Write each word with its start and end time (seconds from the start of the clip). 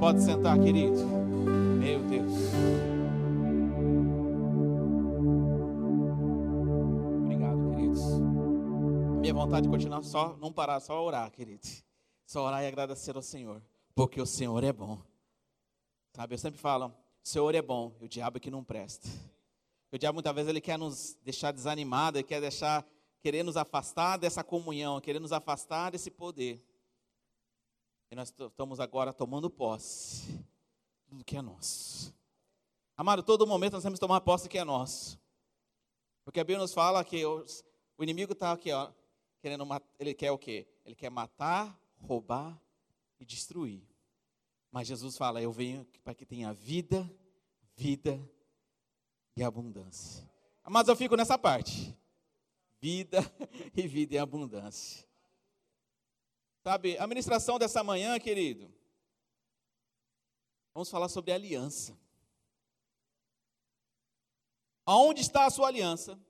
Pode 0.00 0.22
sentar, 0.22 0.58
querido. 0.58 0.96
Meu 1.78 2.02
Deus. 2.08 2.32
Obrigado, 7.22 7.68
queridos. 7.68 8.00
Minha 9.20 9.34
vontade 9.34 9.64
de 9.64 9.68
continuar 9.68 10.02
só, 10.02 10.38
não 10.38 10.50
parar, 10.50 10.80
só 10.80 11.04
orar, 11.04 11.30
querido. 11.30 11.68
Só 12.24 12.46
orar 12.46 12.62
e 12.64 12.66
agradecer 12.66 13.14
ao 13.14 13.20
Senhor, 13.20 13.60
porque 13.94 14.18
o 14.22 14.24
Senhor 14.24 14.64
é 14.64 14.72
bom. 14.72 15.02
Sabe, 16.16 16.32
eu 16.32 16.38
sempre 16.38 16.58
falo, 16.58 16.86
o 16.86 16.92
Senhor 17.22 17.54
é 17.54 17.60
bom 17.60 17.92
e 18.00 18.06
o 18.06 18.08
diabo 18.08 18.38
é 18.38 18.40
que 18.40 18.50
não 18.50 18.64
presta. 18.64 19.06
O 19.92 19.98
diabo 19.98 20.14
muitas 20.14 20.34
vezes 20.34 20.48
ele 20.48 20.62
quer 20.62 20.78
nos 20.78 21.14
deixar 21.22 21.52
desanimados, 21.52 22.20
ele 22.20 22.26
quer 22.26 22.40
deixar, 22.40 22.86
querer 23.20 23.42
nos 23.42 23.58
afastar 23.58 24.16
dessa 24.16 24.42
comunhão, 24.42 24.98
querer 24.98 25.20
nos 25.20 25.32
afastar 25.32 25.90
desse 25.90 26.10
poder. 26.10 26.64
E 28.10 28.16
nós 28.16 28.34
estamos 28.36 28.80
agora 28.80 29.12
tomando 29.12 29.48
posse 29.48 30.44
tudo 31.06 31.24
que 31.24 31.36
é 31.36 31.42
nosso. 31.42 32.12
Amado, 32.96 33.22
todo 33.22 33.46
momento 33.46 33.74
nós 33.74 33.82
temos 33.84 33.98
que 33.98 34.04
tomar 34.04 34.20
posse 34.20 34.44
do 34.44 34.50
que 34.50 34.58
é 34.58 34.64
nosso. 34.64 35.16
Porque 36.24 36.40
a 36.40 36.44
Bíblia 36.44 36.58
nos 36.58 36.74
fala 36.74 37.04
que 37.04 37.24
o 37.24 37.44
inimigo 38.00 38.32
está 38.32 38.52
aqui, 38.52 38.72
ó, 38.72 38.90
querendo 39.40 39.64
ele 39.98 40.12
quer 40.12 40.32
o 40.32 40.38
quê? 40.38 40.66
Ele 40.84 40.94
quer 40.94 41.08
matar, 41.08 41.78
roubar 41.98 42.60
e 43.20 43.24
destruir. 43.24 43.82
Mas 44.72 44.88
Jesus 44.88 45.16
fala: 45.16 45.40
Eu 45.40 45.52
venho 45.52 45.86
para 46.02 46.14
que 46.14 46.26
tenha 46.26 46.52
vida, 46.52 47.08
vida 47.76 48.20
e 49.36 49.42
abundância. 49.42 50.28
Mas 50.68 50.88
eu 50.88 50.96
fico 50.96 51.16
nessa 51.16 51.38
parte: 51.38 51.96
vida 52.80 53.18
e 53.74 53.86
vida 53.86 54.14
e 54.16 54.18
abundância. 54.18 55.09
Sabe, 56.62 56.98
a 56.98 57.06
ministração 57.06 57.58
dessa 57.58 57.82
manhã, 57.82 58.18
querido, 58.18 58.72
vamos 60.74 60.90
falar 60.90 61.08
sobre 61.08 61.32
aliança. 61.32 61.98
Aonde 64.84 65.22
está 65.22 65.46
a 65.46 65.50
sua 65.50 65.68
aliança? 65.68 66.20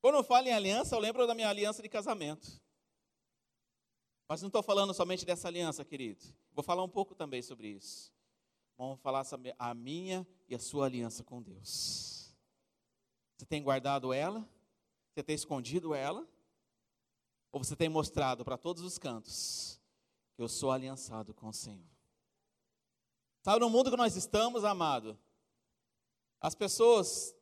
Quando 0.00 0.16
eu 0.16 0.24
falo 0.24 0.48
em 0.48 0.52
aliança, 0.52 0.94
eu 0.94 1.00
lembro 1.00 1.26
da 1.26 1.34
minha 1.34 1.48
aliança 1.48 1.82
de 1.82 1.88
casamento. 1.88 2.60
Mas 4.28 4.42
não 4.42 4.48
estou 4.48 4.62
falando 4.62 4.92
somente 4.92 5.24
dessa 5.24 5.46
aliança, 5.46 5.84
querido. 5.84 6.24
Vou 6.52 6.64
falar 6.64 6.82
um 6.82 6.88
pouco 6.88 7.14
também 7.14 7.42
sobre 7.42 7.68
isso. 7.68 8.12
Vamos 8.76 9.00
falar 9.00 9.24
sobre 9.24 9.54
a 9.58 9.72
minha 9.72 10.26
e 10.48 10.54
a 10.54 10.58
sua 10.58 10.86
aliança 10.86 11.22
com 11.22 11.40
Deus. 11.40 12.34
Você 13.36 13.46
tem 13.46 13.62
guardado 13.62 14.12
ela? 14.12 14.48
Você 15.14 15.22
tem 15.22 15.34
escondido 15.34 15.94
ela? 15.94 16.26
Ou 17.56 17.64
você 17.64 17.74
tem 17.74 17.88
mostrado 17.88 18.44
para 18.44 18.58
todos 18.58 18.82
os 18.82 18.98
cantos 18.98 19.80
que 20.34 20.42
eu 20.42 20.46
sou 20.46 20.70
aliançado 20.70 21.32
com 21.32 21.48
o 21.48 21.54
Senhor? 21.54 21.88
Sabe, 23.40 23.60
no 23.60 23.70
mundo 23.70 23.90
que 23.90 23.96
nós 23.96 24.14
estamos, 24.14 24.62
amado, 24.62 25.18
as 26.38 26.54
pessoas 26.54 27.34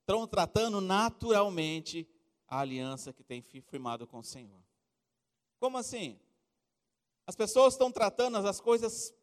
estão 0.00 0.26
tratando 0.26 0.80
naturalmente 0.80 2.04
a 2.48 2.58
aliança 2.58 3.12
que 3.12 3.22
tem 3.22 3.40
firmado 3.42 4.08
com 4.08 4.18
o 4.18 4.24
Senhor. 4.24 4.60
Como 5.60 5.78
assim? 5.78 6.18
As 7.24 7.36
pessoas 7.36 7.74
estão 7.74 7.92
tratando 7.92 8.38
as 8.38 8.60
coisas 8.60 9.14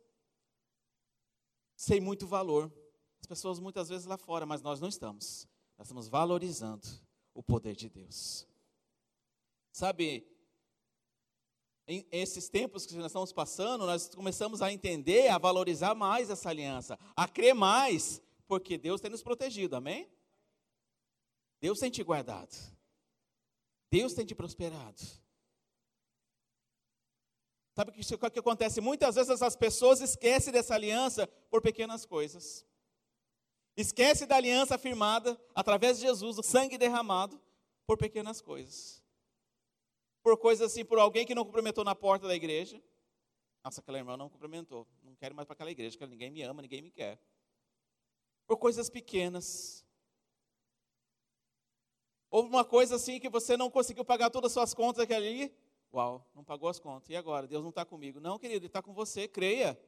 sem 1.76 2.00
muito 2.00 2.26
valor. 2.26 2.72
As 3.20 3.28
pessoas 3.28 3.60
muitas 3.60 3.90
vezes 3.90 4.06
lá 4.06 4.18
fora, 4.18 4.46
mas 4.46 4.62
nós 4.62 4.80
não 4.80 4.88
estamos. 4.88 5.46
Nós 5.78 5.88
estamos 5.88 6.08
valorizando 6.08 6.88
o 7.34 7.44
poder 7.44 7.76
de 7.76 7.90
Deus. 7.90 8.48
Sabe, 9.74 10.37
em 11.88 12.06
esses 12.12 12.50
tempos 12.50 12.86
que 12.86 12.96
nós 12.96 13.08
estamos 13.08 13.32
passando, 13.32 13.86
nós 13.86 14.10
começamos 14.10 14.62
a 14.62 14.72
entender, 14.72 15.30
a 15.30 15.38
valorizar 15.38 15.96
mais 15.96 16.30
essa 16.30 16.50
aliança, 16.50 17.00
a 17.16 17.28
crer 17.28 17.56
mais, 17.56 18.22
porque 18.46 18.78
Deus 18.78 19.00
tem 19.00 19.10
nos 19.10 19.24
protegido, 19.24 19.76
amém? 19.76 20.12
Deus 21.62 21.80
tem 21.80 21.90
te 21.90 22.04
guardado, 22.04 22.54
Deus 23.90 24.14
tem 24.14 24.26
te 24.26 24.36
prosperado. 24.36 25.02
Sabe 27.74 27.92
o 27.92 27.94
que, 27.94 28.16
o 28.16 28.32
que 28.32 28.40
acontece? 28.40 28.82
Muitas 28.82 29.16
vezes 29.16 29.30
essas 29.30 29.56
pessoas 29.56 30.02
esquecem 30.02 30.52
dessa 30.52 30.74
aliança 30.74 31.28
por 31.50 31.62
pequenas 31.62 32.06
coisas. 32.06 32.66
Esquece 33.78 34.26
da 34.26 34.36
aliança 34.36 34.78
firmada 34.80 35.40
através 35.54 36.00
de 36.00 36.08
Jesus, 36.08 36.40
o 36.40 36.44
sangue 36.44 36.78
derramado, 36.78 37.40
por 37.86 37.98
pequenas 37.98 38.42
coisas 38.42 39.07
por 40.28 40.36
coisas 40.36 40.70
assim, 40.70 40.84
por 40.84 41.00
alguém 41.00 41.26
que 41.26 41.34
não 41.34 41.46
cumprimentou 41.46 41.86
na 41.86 41.96
porta 41.96 42.28
da 42.28 42.36
igreja. 42.36 42.84
Nossa, 43.64 43.80
aquela 43.80 43.98
irmã 43.98 44.18
não 44.18 44.28
cumprimentou. 44.28 44.86
Não 45.02 45.16
quero 45.16 45.34
mais 45.34 45.46
para 45.46 45.54
aquela 45.54 45.72
igreja, 45.72 45.98
porque 45.98 46.12
ninguém 46.12 46.30
me 46.30 46.42
ama, 46.42 46.62
ninguém 46.62 46.82
me 46.82 46.92
quer. 46.92 47.18
Por 48.46 48.58
coisas 48.58 48.90
pequenas. 48.90 49.86
Ou 52.30 52.46
uma 52.46 52.66
coisa 52.66 52.98
assim 52.98 53.22
que 53.22 53.30
você 53.30 53.56
não 53.56 53.72
conseguiu 53.72 54.04
pagar 54.04 54.30
todas 54.30 54.50
as 54.50 54.54
suas 54.54 54.74
contas 54.74 55.10
ali. 55.10 55.50
Uau, 55.94 56.30
não 56.36 56.44
pagou 56.44 56.68
as 56.68 56.78
contas. 56.78 57.10
E 57.10 57.16
agora? 57.16 57.48
Deus 57.48 57.64
não 57.64 57.70
está 57.70 57.86
comigo. 57.86 58.20
Não, 58.20 58.38
querido, 58.38 58.60
Ele 58.60 58.68
está 58.68 58.82
com 58.82 58.94
você. 58.94 59.30
Creia. 59.30 59.80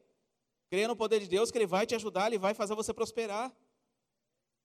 Creia 0.70 0.88
no 0.88 0.96
poder 0.96 1.20
de 1.20 1.28
Deus, 1.28 1.52
que 1.52 1.58
Ele 1.58 1.68
vai 1.68 1.86
te 1.86 1.96
ajudar, 1.96 2.28
Ele 2.28 2.38
vai 2.38 2.54
fazer 2.54 2.76
você 2.76 2.94
prosperar. 2.94 3.54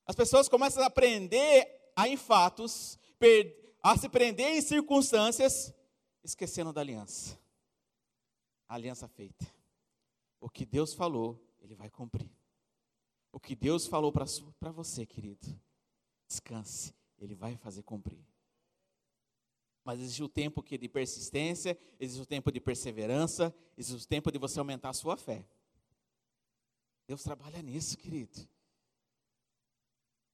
As 0.07 0.15
pessoas 0.15 0.49
começam 0.49 0.85
a 0.85 0.87
aprender 0.87 1.91
a, 1.97 2.07
em 2.07 2.17
fatos, 2.17 2.97
per 3.19 3.64
a 3.85 3.99
se 3.99 4.09
prender 4.09 4.47
em 4.47 4.63
circunstâncias, 4.63 5.71
esquecendo 6.23 6.73
da 6.73 6.81
aliança. 6.81 7.39
A 8.67 8.77
aliança 8.77 9.07
feita. 9.07 9.47
O 10.41 10.49
que 10.49 10.65
Deus 10.65 10.95
falou, 10.95 11.39
Ele 11.61 11.75
vai 11.75 11.91
cumprir. 11.91 12.31
O 13.31 13.39
que 13.39 13.55
Deus 13.55 13.87
falou 13.87 14.11
para 14.11 14.73
você, 14.73 15.05
querido, 15.05 15.47
descanse, 16.27 16.95
Ele 17.19 17.35
vai 17.35 17.59
fazer 17.59 17.83
cumprir. 17.83 18.25
Mas 19.85 20.01
existe 20.01 20.23
o 20.23 20.31
tempo 20.31 20.63
que 20.63 20.79
de 20.79 20.89
persistência, 20.89 21.79
existe 22.01 22.23
o 22.23 22.27
tempo 22.27 22.51
de 22.51 22.61
perseverança, 22.61 23.55
existe 23.77 24.03
o 24.03 24.09
tempo 24.09 24.33
de 24.33 24.39
você 24.39 24.59
aumentar 24.59 24.89
a 24.89 24.95
sua 24.95 25.15
fé. 25.15 25.47
Deus 27.07 27.23
trabalha 27.23 27.61
nisso, 27.61 27.99
querido. 27.99 28.49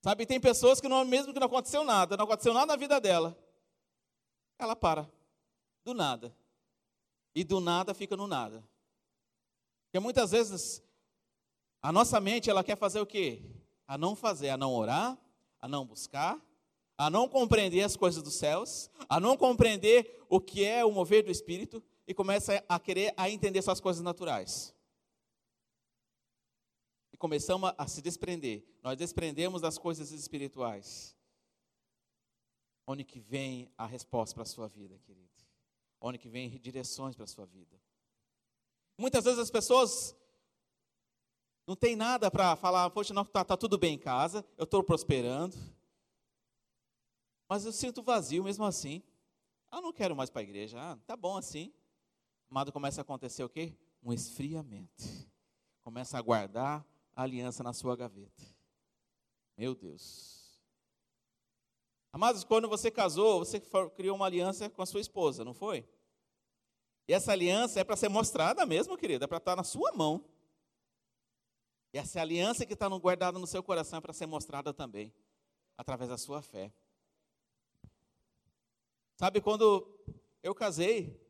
Sabe, 0.03 0.25
tem 0.25 0.41
pessoas 0.41 0.81
que 0.81 0.88
não, 0.88 1.05
mesmo 1.05 1.33
que 1.33 1.38
não 1.38 1.47
aconteceu 1.47 1.84
nada, 1.84 2.16
não 2.16 2.25
aconteceu 2.25 2.55
nada 2.55 2.66
na 2.66 2.77
vida 2.77 2.99
dela, 3.00 3.37
ela 4.59 4.75
para, 4.75 5.11
do 5.84 5.93
nada. 5.93 6.34
E 7.34 7.44
do 7.44 7.61
nada 7.61 7.93
fica 7.94 8.16
no 8.16 8.27
nada. 8.27 8.65
Porque 9.84 9.99
muitas 9.99 10.31
vezes 10.31 10.83
a 11.83 11.93
nossa 11.93 12.19
mente 12.19 12.49
ela 12.49 12.65
quer 12.65 12.77
fazer 12.77 13.00
o 13.00 13.06
quê? 13.06 13.43
A 13.87 13.99
não 13.99 14.16
fazer, 14.16 14.49
a 14.49 14.56
não 14.56 14.75
orar, 14.75 15.19
a 15.60 15.69
não 15.69 15.84
buscar, 15.84 16.41
a 16.97 17.10
não 17.10 17.28
compreender 17.28 17.83
as 17.83 17.97
coisas 17.97 18.22
dos 18.22 18.34
céus, 18.34 18.91
a 19.09 19.21
não 19.21 19.37
compreender 19.37 20.25
o 20.28 20.41
que 20.41 20.65
é 20.65 20.84
o 20.84 20.91
mover 20.91 21.25
do 21.25 21.31
Espírito 21.31 21.83
e 22.06 22.15
começa 22.15 22.65
a 22.69 22.81
querer 22.81 23.12
a 23.16 23.28
entender 23.28 23.62
só 23.62 23.71
as 23.71 23.81
coisas 23.81 24.03
naturais 24.03 24.75
começamos 27.20 27.70
a 27.76 27.86
se 27.86 28.00
desprender. 28.00 28.64
Nós 28.82 28.97
desprendemos 28.97 29.60
das 29.60 29.76
coisas 29.76 30.10
espirituais. 30.10 31.14
Onde 32.86 33.04
que 33.04 33.20
vem 33.20 33.70
a 33.76 33.86
resposta 33.86 34.34
para 34.34 34.42
a 34.42 34.47
sua 34.47 34.66
vida, 34.66 34.98
querido? 35.00 35.30
Onde 36.00 36.19
que 36.19 36.30
vem 36.30 36.59
direções 36.59 37.14
para 37.14 37.25
a 37.25 37.28
sua 37.28 37.44
vida? 37.44 37.78
Muitas 38.98 39.22
vezes 39.22 39.38
as 39.38 39.50
pessoas 39.50 40.16
não 41.66 41.76
tem 41.76 41.94
nada 41.94 42.30
para 42.30 42.56
falar, 42.56 42.88
poxa, 42.88 43.12
não, 43.12 43.25
tá, 43.25 43.44
tá 43.44 43.56
tudo 43.56 43.76
bem 43.76 43.94
em 43.94 43.98
casa, 43.98 44.44
eu 44.56 44.64
estou 44.64 44.82
prosperando. 44.82 45.56
Mas 47.47 47.66
eu 47.66 47.72
sinto 47.72 48.03
vazio 48.03 48.42
mesmo 48.42 48.64
assim. 48.64 49.03
Ah, 49.70 49.82
não 49.82 49.92
quero 49.92 50.16
mais 50.16 50.30
para 50.30 50.41
a 50.41 50.44
igreja. 50.44 50.78
Ah, 50.80 50.97
tá 51.06 51.16
bom 51.19 51.36
assim. 51.36 51.70
Amado, 52.50 52.72
começa 52.72 53.00
a 53.00 53.03
acontecer 53.03 53.44
o 53.44 53.48
quê? 53.48 53.76
Um 54.03 54.10
esfriamento. 54.10 55.04
Começa 55.83 56.16
a 56.16 56.22
guardar 56.22 56.90
aliança 57.15 57.62
na 57.62 57.72
sua 57.72 57.97
gaveta. 57.97 58.42
Meu 59.57 59.74
Deus. 59.74 60.41
Amados, 62.12 62.42
quando 62.42 62.68
você 62.68 62.91
casou, 62.91 63.39
você 63.39 63.60
criou 63.95 64.16
uma 64.16 64.27
aliança 64.27 64.68
com 64.68 64.83
a 64.83 64.86
sua 64.86 65.01
esposa, 65.01 65.45
não 65.45 65.54
foi? 65.54 65.89
E 67.07 67.12
essa 67.12 67.33
aliança 67.33 67.80
é 67.80 67.84
para 67.84 67.97
ser 67.97 68.09
mostrada 68.09 68.65
mesmo, 68.66 68.97
querida, 68.97 69.24
é 69.24 69.28
para 69.28 69.39
estar 69.39 69.57
na 69.57 69.65
sua 69.65 69.92
mão. 69.92 70.24
E 71.92 71.98
essa 71.98 72.21
aliança 72.21 72.65
que 72.65 72.72
está 72.72 72.89
guardada 72.89 73.39
no 73.39 73.47
seu 73.47 73.62
coração 73.62 73.98
é 73.98 74.01
para 74.01 74.12
ser 74.12 74.27
mostrada 74.27 74.72
também, 74.72 75.12
através 75.77 76.09
da 76.09 76.16
sua 76.16 76.41
fé. 76.41 76.72
Sabe, 79.16 79.41
quando 79.41 79.86
eu 80.42 80.54
casei, 80.54 81.21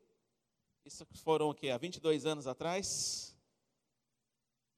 isso 0.85 1.05
foram 1.23 1.49
o 1.49 1.53
quê? 1.53 1.69
Há 1.69 1.77
22 1.77 2.25
anos 2.25 2.47
atrás? 2.47 3.35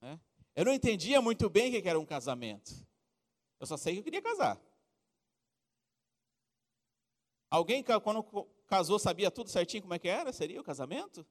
Né? 0.00 0.18
Eu 0.54 0.64
não 0.64 0.72
entendia 0.72 1.20
muito 1.20 1.48
bem 1.50 1.76
o 1.76 1.82
que 1.82 1.88
era 1.88 1.98
um 1.98 2.06
casamento. 2.06 2.72
Eu 3.58 3.66
só 3.66 3.76
sei 3.76 3.94
que 3.94 4.00
eu 4.00 4.04
queria 4.04 4.22
casar. 4.22 4.60
Alguém, 7.50 7.84
quando 8.02 8.24
casou, 8.66 8.98
sabia 8.98 9.30
tudo 9.30 9.50
certinho 9.50 9.82
como 9.82 9.94
é 9.94 9.98
que 9.98 10.08
era? 10.08 10.32
Seria 10.32 10.60
o 10.60 10.64
casamento? 10.64 11.26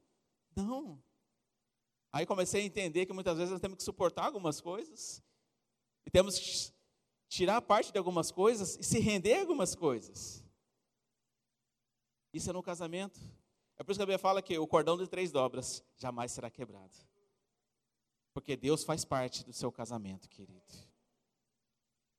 Não. 0.55 1.01
Aí 2.11 2.25
comecei 2.25 2.61
a 2.61 2.65
entender 2.65 3.05
que 3.05 3.13
muitas 3.13 3.37
vezes 3.37 3.51
nós 3.51 3.61
temos 3.61 3.77
que 3.77 3.83
suportar 3.83 4.25
algumas 4.25 4.61
coisas, 4.61 5.23
e 6.05 6.11
temos 6.11 6.37
que 6.37 6.73
tirar 7.27 7.61
parte 7.61 7.91
de 7.91 7.97
algumas 7.97 8.31
coisas 8.31 8.77
e 8.77 8.83
se 8.83 8.99
render 8.99 9.35
a 9.35 9.41
algumas 9.41 9.73
coisas. 9.73 10.43
Isso 12.31 12.49
é 12.49 12.53
no 12.53 12.61
casamento. 12.61 13.19
É 13.77 13.83
por 13.83 13.91
isso 13.91 13.99
que 13.99 14.03
a 14.03 14.05
Bíblia 14.05 14.19
fala 14.19 14.41
que 14.41 14.57
o 14.57 14.67
cordão 14.67 14.97
de 14.97 15.07
três 15.07 15.31
dobras 15.31 15.83
jamais 15.97 16.31
será 16.31 16.49
quebrado. 16.49 16.93
Porque 18.33 18.57
Deus 18.57 18.83
faz 18.83 19.05
parte 19.05 19.43
do 19.45 19.53
seu 19.53 19.71
casamento, 19.71 20.27
querido. 20.27 20.61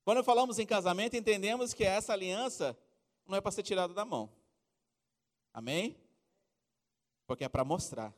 Quando 0.05 0.23
falamos 0.23 0.59
em 0.59 0.67
casamento, 0.67 1.17
entendemos 1.17 1.73
que 1.73 1.83
essa 1.83 2.13
aliança 2.13 2.79
não 3.27 3.37
é 3.37 3.41
para 3.41 3.51
ser 3.51 3.63
tirada 3.63 3.93
da 3.93 4.05
mão. 4.05 4.31
Amém? 5.53 5.97
Porque 7.27 7.45
é 7.45 7.49
para 7.49 7.65
mostrar 7.65 8.15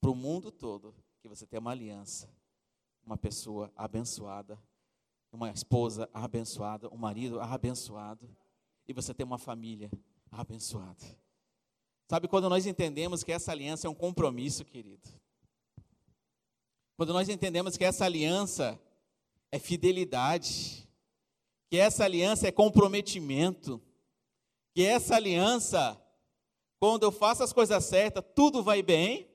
para 0.00 0.10
o 0.10 0.14
mundo 0.14 0.50
todo 0.50 0.94
que 1.20 1.28
você 1.28 1.46
tem 1.46 1.60
uma 1.60 1.70
aliança, 1.70 2.28
uma 3.04 3.16
pessoa 3.16 3.72
abençoada, 3.76 4.58
uma 5.30 5.50
esposa 5.50 6.10
abençoada, 6.12 6.92
um 6.92 6.96
marido 6.96 7.40
abençoado, 7.40 8.28
e 8.86 8.92
você 8.92 9.14
tem 9.14 9.24
uma 9.24 9.38
família 9.38 9.90
abençoada. 10.30 11.04
Sabe 12.08 12.26
quando 12.26 12.50
nós 12.50 12.66
entendemos 12.66 13.22
que 13.22 13.32
essa 13.32 13.52
aliança 13.52 13.86
é 13.86 13.90
um 13.90 13.94
compromisso, 13.94 14.64
querido? 14.64 15.08
Quando 17.02 17.14
nós 17.14 17.28
entendemos 17.28 17.76
que 17.76 17.84
essa 17.84 18.04
aliança 18.04 18.80
é 19.50 19.58
fidelidade, 19.58 20.88
que 21.68 21.76
essa 21.76 22.04
aliança 22.04 22.46
é 22.46 22.52
comprometimento, 22.52 23.82
que 24.72 24.84
essa 24.84 25.16
aliança, 25.16 26.00
quando 26.78 27.02
eu 27.02 27.10
faço 27.10 27.42
as 27.42 27.52
coisas 27.52 27.84
certas, 27.84 28.22
tudo 28.36 28.62
vai 28.62 28.84
bem. 28.84 29.28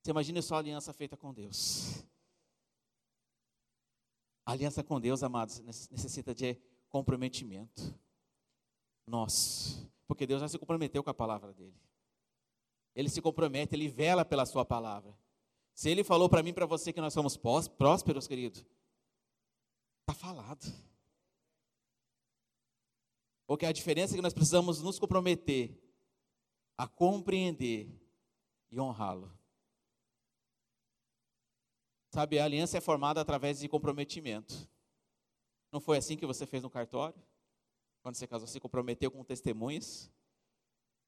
Você 0.00 0.12
imagina 0.12 0.40
só 0.40 0.54
a 0.54 0.58
aliança 0.58 0.92
feita 0.92 1.16
com 1.16 1.34
Deus. 1.34 2.04
A 4.46 4.52
aliança 4.52 4.84
com 4.84 5.00
Deus, 5.00 5.24
amados, 5.24 5.58
necessita 5.58 6.32
de 6.32 6.56
comprometimento. 6.90 7.92
Nós, 9.04 9.84
porque 10.06 10.28
Deus 10.28 10.40
já 10.40 10.46
se 10.46 10.60
comprometeu 10.60 11.02
com 11.02 11.10
a 11.10 11.14
palavra 11.14 11.52
dele. 11.52 11.74
Ele 12.94 13.08
se 13.08 13.20
compromete, 13.20 13.74
ele 13.74 13.88
vela 13.88 14.24
pela 14.24 14.46
sua 14.46 14.64
palavra. 14.64 15.12
Se 15.74 15.90
ele 15.90 16.04
falou 16.04 16.28
para 16.28 16.42
mim, 16.42 16.54
para 16.54 16.66
você 16.66 16.92
que 16.92 17.00
nós 17.00 17.12
somos 17.12 17.36
prósperos, 17.36 18.28
querido, 18.28 18.64
está 20.00 20.14
falado. 20.14 20.64
Porque 23.46 23.66
a 23.66 23.72
diferença 23.72 24.14
é 24.14 24.16
que 24.16 24.22
nós 24.22 24.32
precisamos 24.32 24.80
nos 24.80 24.98
comprometer 24.98 25.78
a 26.76 26.88
compreender 26.88 27.88
e 28.70 28.80
honrá-lo. 28.80 29.32
Sabe, 32.12 32.38
a 32.38 32.44
aliança 32.44 32.78
é 32.78 32.80
formada 32.80 33.20
através 33.20 33.58
de 33.58 33.68
comprometimento. 33.68 34.68
Não 35.72 35.80
foi 35.80 35.98
assim 35.98 36.16
que 36.16 36.26
você 36.26 36.46
fez 36.46 36.62
no 36.62 36.70
cartório? 36.70 37.20
Quando 38.02 38.14
você 38.14 38.26
casou, 38.26 38.46
se 38.46 38.60
comprometeu 38.60 39.10
com 39.10 39.24
testemunhas? 39.24 40.10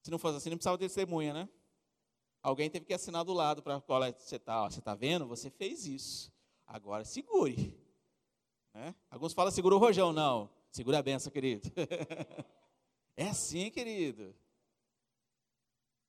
Se 0.03 0.11
não 0.11 0.19
fosse 0.19 0.37
assim, 0.37 0.49
não 0.49 0.57
precisava 0.57 0.77
de 0.77 0.85
testemunha, 0.85 1.33
né? 1.33 1.49
Alguém 2.41 2.69
teve 2.69 2.85
que 2.85 2.93
assinar 2.93 3.25
do 3.25 3.33
lado 3.33 3.61
para 3.61 3.79
qual 3.81 4.01
você 4.13 4.35
está. 4.35 4.69
Você 4.69 4.79
está 4.79 4.95
vendo? 4.95 5.27
Você 5.27 5.49
fez 5.49 5.85
isso. 5.85 6.31
Agora 6.65 7.03
segure. 7.03 7.77
Né? 8.73 8.93
Alguns 9.09 9.33
falam 9.33 9.51
segura 9.51 9.75
o 9.75 9.79
rojão. 9.79 10.13
Não. 10.13 10.49
Segura 10.71 10.99
a 10.99 11.01
benção, 11.01 11.31
querido. 11.31 11.69
é 13.15 13.29
assim, 13.29 13.71
querido. 13.71 14.35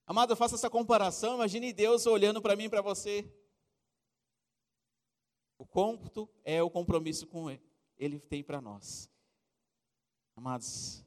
Amado, 0.06 0.34
faça 0.36 0.54
essa 0.54 0.70
comparação. 0.70 1.34
Imagine 1.34 1.72
Deus 1.72 2.06
olhando 2.06 2.40
para 2.40 2.56
mim 2.56 2.64
e 2.64 2.68
para 2.68 2.82
você. 2.82 3.30
O 5.58 5.66
cômputo 5.66 6.28
é 6.44 6.62
o 6.62 6.70
compromisso 6.70 7.26
com 7.26 7.50
Ele. 7.50 7.62
Ele 7.96 8.20
tem 8.20 8.44
para 8.44 8.60
nós. 8.60 9.10
Amados, 10.36 11.04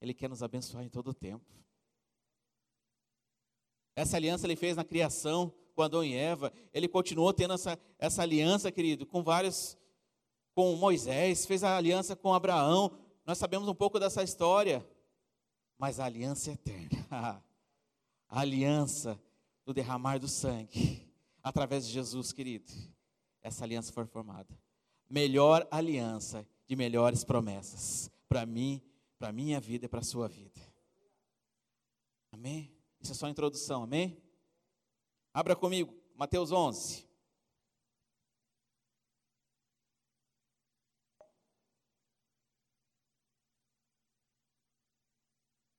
Ele 0.00 0.12
quer 0.12 0.28
nos 0.28 0.42
abençoar 0.42 0.84
em 0.84 0.88
todo 0.88 1.10
o 1.10 1.14
tempo. 1.14 1.46
Essa 4.00 4.16
aliança 4.16 4.46
Ele 4.46 4.56
fez 4.56 4.76
na 4.76 4.84
criação 4.84 5.52
com 5.74 5.82
Adão 5.82 6.04
e 6.04 6.14
Eva. 6.14 6.52
Ele 6.72 6.88
continuou 6.88 7.32
tendo 7.32 7.54
essa, 7.54 7.78
essa 7.98 8.22
aliança, 8.22 8.70
querido, 8.70 9.06
com 9.06 9.22
vários, 9.22 9.76
com 10.54 10.74
Moisés, 10.76 11.46
fez 11.46 11.62
a 11.64 11.76
aliança 11.76 12.16
com 12.16 12.34
Abraão. 12.34 12.92
Nós 13.26 13.38
sabemos 13.38 13.68
um 13.68 13.74
pouco 13.74 13.98
dessa 13.98 14.22
história. 14.22 14.86
Mas 15.78 15.98
a 15.98 16.04
aliança 16.04 16.50
é 16.50 16.54
eterna. 16.54 17.42
A 18.32 18.42
aliança 18.42 19.20
do 19.64 19.74
derramar 19.74 20.20
do 20.20 20.28
sangue 20.28 21.04
através 21.42 21.84
de 21.84 21.92
Jesus, 21.92 22.32
querido 22.32 22.72
essa 23.42 23.64
aliança 23.64 23.92
for 23.92 24.06
formada. 24.06 24.58
Melhor 25.08 25.66
aliança 25.70 26.46
de 26.66 26.76
melhores 26.76 27.24
promessas 27.24 28.10
para 28.28 28.46
mim, 28.46 28.80
para 29.18 29.32
minha 29.32 29.60
vida 29.60 29.86
e 29.86 29.88
para 29.88 30.00
a 30.00 30.04
sua 30.04 30.28
vida. 30.28 30.60
Amém? 32.30 32.72
Isso 33.00 33.12
é 33.12 33.14
só 33.14 33.26
a 33.26 33.30
introdução, 33.30 33.84
amém? 33.84 34.22
Abra 35.32 35.56
comigo, 35.56 35.94
Mateus 36.14 36.52
11. 36.52 37.08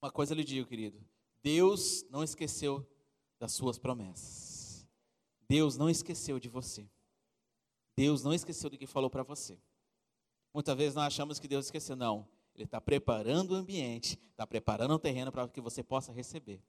Uma 0.01 0.11
coisa 0.11 0.33
eu 0.33 0.37
lhe 0.37 0.43
digo, 0.43 0.67
querido: 0.67 0.99
Deus 1.43 2.03
não 2.09 2.23
esqueceu 2.23 2.89
das 3.37 3.51
suas 3.51 3.77
promessas. 3.77 4.87
Deus 5.47 5.77
não 5.77 5.89
esqueceu 5.89 6.39
de 6.39 6.49
você. 6.49 6.89
Deus 7.95 8.23
não 8.23 8.33
esqueceu 8.33 8.69
do 8.69 8.77
que 8.79 8.87
falou 8.87 9.11
para 9.11 9.21
você. 9.21 9.61
Muitas 10.51 10.75
vezes 10.75 10.95
nós 10.95 11.05
achamos 11.05 11.39
que 11.39 11.47
Deus 11.47 11.65
esqueceu. 11.65 11.95
Não, 11.95 12.27
Ele 12.55 12.63
está 12.63 12.81
preparando 12.81 13.51
o 13.51 13.55
ambiente, 13.55 14.17
está 14.31 14.47
preparando 14.47 14.95
o 14.95 14.99
terreno 14.99 15.31
para 15.31 15.47
que 15.47 15.61
você 15.61 15.83
possa 15.83 16.11
receber 16.11 16.63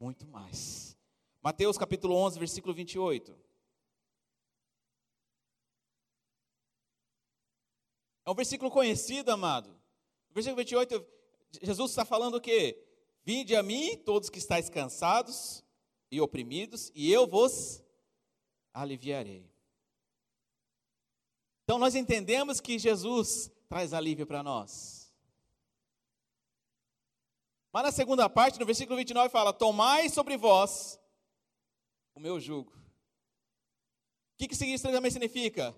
muito 0.00 0.26
mais. 0.26 0.96
Mateus 1.42 1.78
capítulo 1.78 2.14
11, 2.14 2.38
versículo 2.38 2.74
28. 2.74 3.36
É 8.24 8.30
um 8.30 8.34
versículo 8.34 8.70
conhecido, 8.70 9.30
amado. 9.30 9.70
No 9.70 10.34
versículo 10.34 10.58
28, 10.58 11.06
Jesus 11.62 11.90
está 11.90 12.04
falando 12.04 12.34
o 12.34 12.40
quê? 12.40 12.84
Vinde 13.24 13.56
a 13.56 13.62
mim, 13.62 13.96
todos 13.96 14.30
que 14.30 14.38
estáis 14.38 14.68
cansados 14.68 15.64
e 16.10 16.20
oprimidos, 16.20 16.90
e 16.94 17.10
eu 17.12 17.26
vos 17.26 17.82
aliviarei. 18.72 19.50
Então 21.64 21.78
nós 21.78 21.94
entendemos 21.94 22.60
que 22.60 22.78
Jesus 22.78 23.50
traz 23.68 23.92
alívio 23.92 24.26
para 24.26 24.42
nós. 24.42 24.97
Mas 27.72 27.82
na 27.82 27.92
segunda 27.92 28.28
parte, 28.28 28.58
no 28.58 28.66
versículo 28.66 28.96
29, 28.96 29.28
fala: 29.28 29.52
Tomai 29.52 30.08
sobre 30.08 30.36
vós 30.36 30.98
o 32.14 32.20
meu 32.20 32.40
jugo. 32.40 32.72
O 32.72 34.38
que, 34.38 34.48
que 34.48 34.64
isso 34.64 34.84
também 34.84 35.10
significa? 35.10 35.74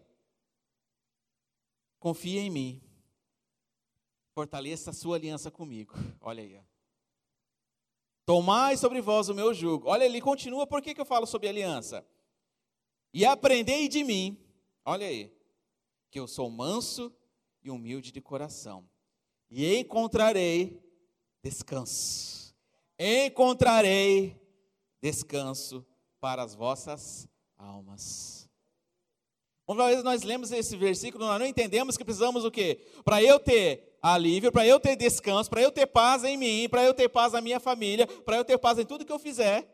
Confia 1.99 2.41
em 2.41 2.51
mim. 2.51 2.83
Fortaleça 4.33 4.91
a 4.91 4.95
sua 4.95 5.17
aliança 5.17 5.51
comigo. 5.51 5.95
Olha 6.21 6.43
aí. 6.43 6.57
Ó. 6.57 6.63
Tomai 8.25 8.77
sobre 8.77 9.01
vós 9.01 9.29
o 9.29 9.35
meu 9.35 9.53
jugo. 9.53 9.89
Olha, 9.89 10.05
ele 10.05 10.21
continua, 10.21 10.67
por 10.67 10.81
que, 10.81 10.95
que 10.95 11.01
eu 11.01 11.07
falo 11.07 11.27
sobre 11.27 11.49
aliança? 11.49 12.07
E 13.13 13.25
aprendei 13.25 13.89
de 13.89 14.05
mim. 14.05 14.39
Olha 14.85 15.07
aí 15.07 15.41
que 16.11 16.19
eu 16.19 16.27
sou 16.27 16.51
manso 16.51 17.15
e 17.63 17.71
humilde 17.71 18.11
de 18.11 18.21
coração, 18.21 18.89
e 19.49 19.77
encontrarei 19.77 20.83
descanso. 21.43 22.55
Encontrarei 22.99 24.41
descanso 25.03 25.87
para 26.21 26.43
as 26.43 26.55
vossas 26.55 27.29
almas. 27.57 28.49
Uma 29.67 29.87
vez 29.87 30.03
nós 30.03 30.23
lemos 30.23 30.51
esse 30.51 30.77
versículo, 30.77 31.25
nós 31.25 31.39
não 31.39 31.47
entendemos 31.47 31.97
que 31.97 32.05
precisamos 32.05 32.45
o 32.45 32.51
quê? 32.51 32.85
Para 33.05 33.23
eu 33.23 33.39
ter 33.39 33.99
alívio, 34.03 34.51
para 34.51 34.67
eu 34.67 34.81
ter 34.81 34.97
descanso, 34.97 35.49
para 35.49 35.63
eu 35.63 35.71
ter 35.71 35.87
paz 35.87 36.25
em 36.25 36.37
mim, 36.37 36.69
para 36.69 36.83
eu 36.83 36.93
ter 36.93 37.09
paz 37.09 37.33
na 37.33 37.41
minha 37.41 37.61
família, 37.61 38.07
para 38.07 38.37
eu 38.37 38.45
ter 38.45 38.59
paz 38.59 38.79
em 38.79 38.85
tudo 38.85 39.05
que 39.05 39.13
eu 39.13 39.19
fizer, 39.19 39.69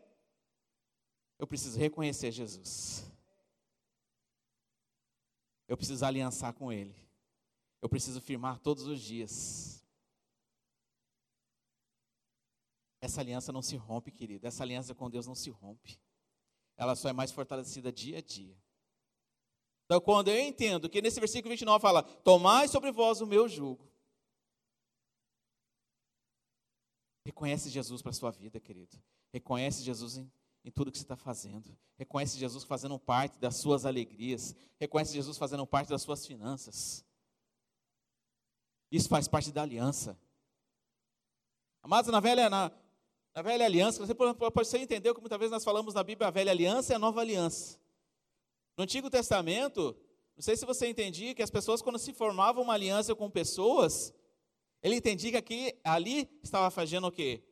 eu 1.38 1.46
preciso 1.46 1.78
reconhecer 1.78 2.30
Jesus. 2.30 3.04
Eu 5.68 5.76
preciso 5.76 6.04
aliançar 6.04 6.52
com 6.52 6.72
Ele. 6.72 6.94
Eu 7.82 7.88
preciso 7.88 8.20
firmar 8.20 8.58
todos 8.58 8.86
os 8.86 9.00
dias. 9.00 9.75
Essa 13.06 13.20
aliança 13.20 13.52
não 13.52 13.62
se 13.62 13.76
rompe, 13.76 14.10
querido. 14.10 14.48
Essa 14.48 14.64
aliança 14.64 14.92
com 14.92 15.08
Deus 15.08 15.28
não 15.28 15.34
se 15.36 15.48
rompe. 15.48 15.96
Ela 16.76 16.96
só 16.96 17.08
é 17.08 17.12
mais 17.12 17.30
fortalecida 17.30 17.92
dia 17.92 18.18
a 18.18 18.20
dia. 18.20 18.60
Então, 19.84 20.00
quando 20.00 20.26
eu 20.28 20.36
entendo 20.40 20.90
que 20.90 21.00
nesse 21.00 21.20
versículo 21.20 21.50
29 21.50 21.80
fala: 21.80 22.02
Tomai 22.02 22.66
sobre 22.66 22.90
vós 22.90 23.20
o 23.20 23.26
meu 23.26 23.48
jugo. 23.48 23.88
Reconhece 27.24 27.70
Jesus 27.70 28.02
para 28.02 28.10
a 28.10 28.14
sua 28.14 28.32
vida, 28.32 28.58
querido. 28.58 29.00
Reconhece 29.32 29.84
Jesus 29.84 30.16
em, 30.16 30.32
em 30.64 30.70
tudo 30.72 30.90
que 30.90 30.98
você 30.98 31.04
está 31.04 31.16
fazendo. 31.16 31.78
Reconhece 31.96 32.36
Jesus 32.36 32.64
fazendo 32.64 32.98
parte 32.98 33.38
das 33.38 33.54
suas 33.54 33.86
alegrias. 33.86 34.56
Reconhece 34.80 35.14
Jesus 35.14 35.38
fazendo 35.38 35.64
parte 35.64 35.90
das 35.90 36.02
suas 36.02 36.26
finanças. 36.26 37.04
Isso 38.90 39.08
faz 39.08 39.28
parte 39.28 39.52
da 39.52 39.62
aliança. 39.62 40.18
Amados, 41.84 42.10
na 42.10 42.18
velha, 42.18 42.50
na, 42.50 42.72
na 43.36 43.42
velha 43.42 43.66
aliança, 43.66 44.04
você 44.04 44.14
pode, 44.14 44.34
você 44.54 44.78
entender 44.78 45.12
que 45.12 45.20
muitas 45.20 45.38
vezes 45.38 45.52
nós 45.52 45.62
falamos 45.62 45.92
na 45.92 46.02
Bíblia 46.02 46.28
a 46.28 46.30
velha 46.30 46.50
aliança 46.50 46.94
e 46.94 46.96
a 46.96 46.98
nova 46.98 47.20
aliança. 47.20 47.78
No 48.78 48.84
Antigo 48.84 49.10
Testamento, 49.10 49.94
não 50.34 50.42
sei 50.42 50.56
se 50.56 50.64
você 50.64 50.88
entendia 50.88 51.34
que 51.34 51.42
as 51.42 51.50
pessoas, 51.50 51.82
quando 51.82 51.98
se 51.98 52.14
formavam 52.14 52.62
uma 52.62 52.72
aliança 52.72 53.14
com 53.14 53.30
pessoas, 53.30 54.10
ele 54.82 54.96
entendia 54.96 55.32
que 55.32 55.36
aqui, 55.36 55.78
ali 55.84 56.30
estava 56.42 56.70
fazendo 56.70 57.08
o 57.08 57.12
quê? 57.12 57.42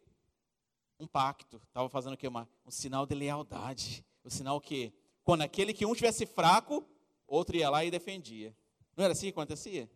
Um 0.99 1.07
pacto, 1.07 1.61
estava 1.69 1.87
fazendo 1.91 2.14
o 2.14 2.17
quê? 2.17 2.29
Uma, 2.29 2.49
um 2.64 2.71
sinal 2.71 3.05
de 3.05 3.14
lealdade. 3.14 4.03
O 4.25 4.31
sinal 4.31 4.59
que, 4.62 4.91
quando 5.23 5.43
aquele 5.43 5.75
que 5.75 5.85
um 5.85 5.95
tivesse 5.95 6.25
fraco, 6.25 6.83
outro 7.26 7.57
ia 7.57 7.69
lá 7.69 7.85
e 7.85 7.91
defendia. 7.91 8.57
Não 8.97 9.05
era 9.05 9.12
assim 9.12 9.26
que 9.26 9.33
acontecia? 9.33 9.91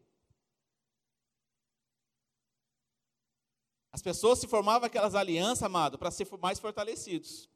As 3.98 4.02
pessoas 4.02 4.38
se 4.38 4.46
formavam 4.46 4.86
aquelas 4.86 5.16
alianças, 5.16 5.64
amado, 5.64 5.98
para 5.98 6.12
ser 6.12 6.24
mais 6.40 6.60
fortalecidos. 6.60 7.50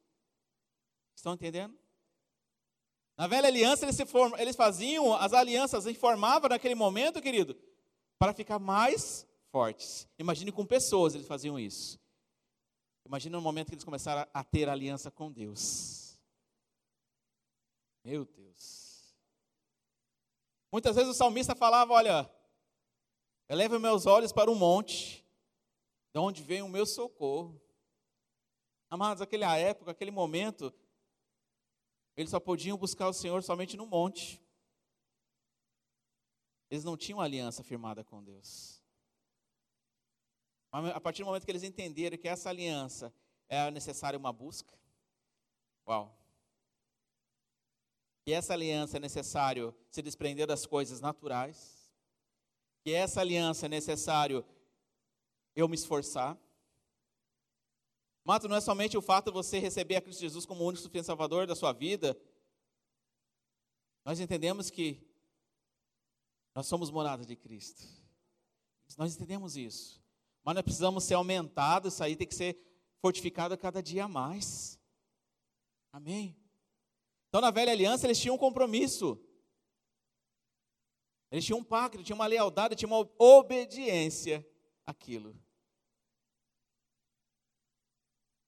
Estão 1.15 1.35
entendendo? 1.35 1.79
Na 3.17 3.29
velha 3.29 3.47
aliança, 3.47 3.85
eles, 3.85 3.97
form... 4.11 4.35
eles 4.37 4.57
faziam 4.57 5.15
as 5.15 5.33
alianças, 5.33 5.87
informavam 5.87 6.49
naquele 6.49 6.75
momento, 6.75 7.23
querido, 7.23 7.57
para 8.19 8.35
ficar 8.35 8.59
mais 8.59 9.25
fortes. 9.53 10.09
Imagine 10.19 10.51
com 10.51 10.67
pessoas 10.67 11.15
eles 11.15 11.29
faziam 11.29 11.61
isso. 11.61 12.01
Imagine 13.07 13.37
no 13.37 13.41
momento 13.41 13.69
que 13.69 13.75
eles 13.75 13.85
começaram 13.85 14.29
a 14.35 14.43
ter 14.43 14.69
aliança 14.69 15.13
com 15.13 15.31
Deus. 15.31 16.21
Meu 18.05 18.25
Deus. 18.25 19.15
Muitas 20.73 20.97
vezes 20.97 21.13
o 21.13 21.15
salmista 21.15 21.55
falava: 21.55 21.93
Olha, 21.93 22.29
eleva 23.49 23.79
meus 23.79 24.07
olhos 24.07 24.33
para 24.33 24.51
o 24.51 24.57
monte, 24.57 25.22
de 26.13 26.19
onde 26.19 26.43
vem 26.43 26.63
o 26.63 26.69
meu 26.69 26.85
socorro. 26.85 27.61
Amados, 28.91 29.23
aquela 29.23 29.57
época, 29.57 29.91
aquele 29.91 30.11
momento, 30.11 30.73
eles 32.15 32.31
só 32.31 32.39
podiam 32.39 32.77
buscar 32.77 33.09
o 33.09 33.13
Senhor 33.13 33.43
somente 33.43 33.77
no 33.77 33.87
monte. 33.87 34.43
Eles 36.71 36.85
não 36.85 36.97
tinham 36.97 37.21
aliança 37.21 37.63
firmada 37.63 38.05
com 38.05 38.23
Deus. 38.23 38.83
A 40.71 41.01
partir 41.01 41.23
do 41.23 41.27
momento 41.27 41.45
que 41.45 41.51
eles 41.51 41.63
entenderam 41.63 42.17
que 42.17 42.29
essa 42.29 42.49
aliança 42.49 43.15
é 43.49 43.71
necessária 43.71 44.19
uma 44.19 44.33
busca, 44.33 44.79
uau. 45.87 46.19
Que 48.25 48.33
essa 48.33 48.55
aliança 48.55 48.97
é 48.97 49.01
necessário 49.01 49.75
se 49.91 50.01
desprender 50.01 50.47
das 50.47 50.65
coisas 50.65 51.01
naturais. 51.01 51.91
Que 52.83 52.93
essa 52.93 53.21
aliança 53.21 53.67
é 53.67 53.69
necessário 53.69 54.45
eu 55.55 55.69
me 55.69 55.75
esforçar. 55.75 56.39
Mato, 58.25 58.49
não 58.49 58.57
é 58.57 58.61
somente 58.61 58.97
o 58.97 59.03
fato 59.03 59.27
de 59.27 59.33
você 59.33 59.59
receber 59.59 59.97
a 59.97 60.01
Cristo 60.01 60.21
Jesus 60.21 60.47
como 60.47 60.63
o 60.63 60.67
único 60.67 60.83
suficiente 60.83 61.07
salvador 61.07 61.47
da 61.47 61.57
sua 61.57 61.73
vida. 61.73 62.17
Nós 64.05 64.21
entendemos 64.21 64.71
que 64.71 65.05
nós 66.55 66.67
somos 66.67 66.91
morada 66.91 67.25
de 67.25 67.35
Cristo. 67.35 67.83
Nós 68.97 69.15
entendemos 69.15 69.57
isso. 69.57 70.03
Mas 70.45 70.55
nós 70.55 70.65
precisamos 70.65 71.05
ser 71.05 71.15
aumentados, 71.15 71.95
isso 71.95 72.05
aí 72.05 72.15
tem 72.15 72.27
que 72.27 72.35
ser 72.35 72.59
fortificado 73.01 73.55
a 73.55 73.59
cada 73.59 73.83
dia 73.83 74.07
mais. 74.07 74.79
Amém? 75.93 76.37
Então, 77.29 77.41
na 77.41 77.51
velha 77.51 77.73
aliança, 77.73 78.07
eles 78.07 78.21
tinham 78.21 78.35
um 78.35 78.39
compromisso. 78.39 79.19
Eles 81.31 81.45
tinham 81.45 81.61
um 81.61 81.65
pacto, 81.65 82.03
tinham 82.03 82.19
uma 82.19 82.27
lealdade, 82.27 82.77
tinham 82.77 82.93
uma 82.93 83.11
obediência 83.19 84.47
àquilo. 84.87 85.37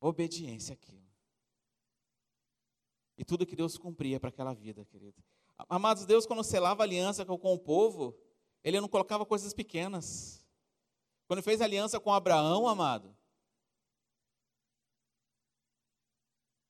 Obediência 0.00 0.75
àquilo. 0.75 1.05
E 3.17 3.25
tudo 3.25 3.47
que 3.47 3.57
Deus 3.57 3.79
cumpria 3.79 4.19
para 4.19 4.29
aquela 4.29 4.53
vida, 4.53 4.85
querido. 4.85 5.23
Amados, 5.69 6.05
Deus, 6.05 6.26
quando 6.26 6.43
selava 6.43 6.83
aliança 6.83 7.25
com 7.25 7.35
o 7.35 7.59
povo, 7.59 8.19
Ele 8.62 8.81
não 8.81 8.88
colocava 8.88 9.25
coisas 9.25 9.55
pequenas. 9.55 10.45
Quando 11.26 11.43
fez 11.43 11.61
aliança 11.61 12.00
com 12.00 12.12
Abraão, 12.12 12.67
amado, 12.69 13.17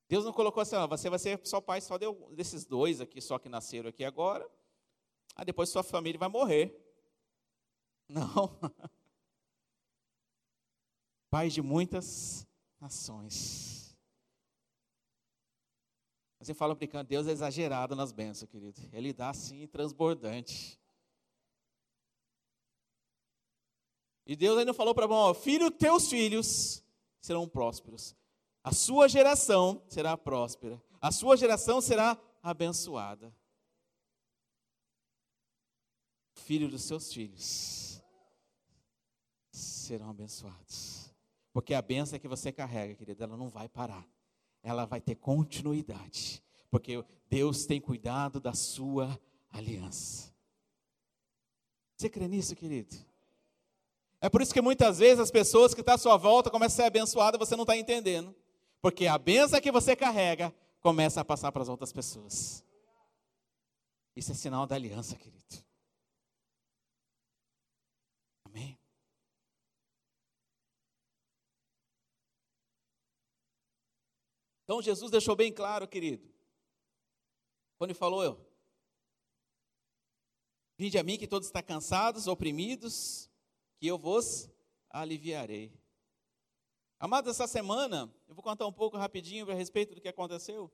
Deus 0.09 0.25
não 0.25 0.33
colocou 0.33 0.61
assim, 0.61 0.77
ó, 0.77 0.87
você 0.87 1.09
vai 1.09 1.19
ser 1.19 1.41
só 1.45 1.61
pai 1.61 1.81
só 1.81 1.99
desses 2.31 2.65
dois 2.65 3.01
aqui, 3.01 3.21
só 3.21 3.39
que 3.39 3.49
nasceram 3.49 3.89
aqui 3.89 4.05
agora. 4.05 4.49
Aí 5.35 5.45
depois 5.45 5.71
sua 5.71 5.83
família 5.83 6.19
vai 6.19 6.29
morrer. 6.29 6.73
Não. 8.09 8.57
Pai 11.35 11.49
de 11.49 11.61
muitas 11.61 12.47
nações. 12.81 13.99
Você 16.39 16.55
fala 16.55 16.77
brincando, 16.77 17.09
Deus 17.09 17.27
é 17.27 17.33
exagerado 17.33 17.97
nas 17.97 18.13
bênçãos, 18.13 18.49
querido. 18.49 18.81
Ele 18.93 19.13
dá 19.13 19.31
assim 19.31 19.67
transbordante. 19.67 20.79
E 24.25 24.37
Deus 24.37 24.57
ainda 24.57 24.73
falou 24.73 24.95
para 24.95 25.07
Abraão: 25.07 25.35
Filho, 25.35 25.73
teus 25.73 26.09
filhos 26.09 26.85
serão 27.21 27.49
prósperos. 27.49 28.15
A 28.63 28.73
sua 28.73 29.09
geração 29.09 29.85
será 29.89 30.17
próspera. 30.17 30.81
A 31.01 31.11
sua 31.11 31.37
geração 31.37 31.81
será 31.81 32.17
abençoada. 32.45 33.35
Filho 36.37 36.69
dos 36.69 36.85
seus 36.85 37.13
filhos 37.13 38.01
serão 39.51 40.11
abençoados. 40.11 41.04
Porque 41.55 41.73
a 41.73 41.81
benção 41.81 42.19
que 42.19 42.27
você 42.27 42.51
carrega, 42.51 42.97
querida, 42.97 43.23
ela 43.23 43.37
não 43.37 43.49
vai 43.49 43.69
parar. 43.69 44.05
Ela 44.61 44.85
vai 44.85 45.01
ter 45.01 45.15
continuidade. 45.15 46.43
Porque 46.69 47.05
Deus 47.31 47.65
tem 47.65 47.81
cuidado 47.81 48.41
da 48.41 48.53
sua 48.53 49.17
aliança. 49.53 50.35
Você 51.97 52.11
crê 52.11 52.27
nisso, 52.27 52.57
querido? 52.57 52.97
É 54.21 54.29
por 54.29 54.43
isso 54.43 54.53
que 54.53 54.61
muitas 54.61 54.99
vezes 54.99 55.21
as 55.21 55.31
pessoas 55.31 55.73
que 55.73 55.81
estão 55.81 55.95
à 55.95 55.99
sua 55.99 56.17
volta 56.17 56.51
começam 56.51 56.75
a 56.75 56.77
ser 56.77 56.87
abençoadas 56.89 57.41
e 57.41 57.47
você 57.47 57.55
não 57.55 57.63
está 57.63 57.77
entendendo. 57.77 58.35
Porque 58.83 59.07
a 59.07 59.17
benção 59.17 59.61
que 59.61 59.71
você 59.71 59.95
carrega 59.95 60.53
começa 60.81 61.21
a 61.21 61.25
passar 61.25 61.53
para 61.53 61.63
as 61.63 61.69
outras 61.69 61.93
pessoas. 61.93 62.65
Isso 64.17 64.33
é 64.33 64.35
sinal 64.35 64.67
da 64.67 64.75
aliança, 64.75 65.15
querido. 65.15 65.65
Amém? 68.45 68.77
Então 74.75 74.83
Jesus 74.83 75.09
deixou 75.09 75.37
bem 75.37 75.53
claro, 75.53 75.87
querido, 75.87 76.29
quando 77.79 77.91
ele 77.91 77.99
falou: 77.99 78.45
Vinde 80.77 80.99
a 80.99 81.03
mim 81.05 81.17
que 81.17 81.29
todos 81.29 81.47
estão 81.47 81.63
cansados, 81.63 82.27
oprimidos, 82.27 83.31
que 83.79 83.87
eu 83.87 83.97
vos 83.97 84.51
aliviarei. 84.91 85.73
Amados, 86.99 87.31
essa 87.31 87.47
semana, 87.47 88.13
eu 88.27 88.35
vou 88.35 88.43
contar 88.43 88.67
um 88.67 88.73
pouco 88.73 88.97
rapidinho 88.97 89.49
a 89.49 89.55
respeito 89.55 89.95
do 89.95 90.01
que 90.01 90.09
aconteceu. 90.09 90.69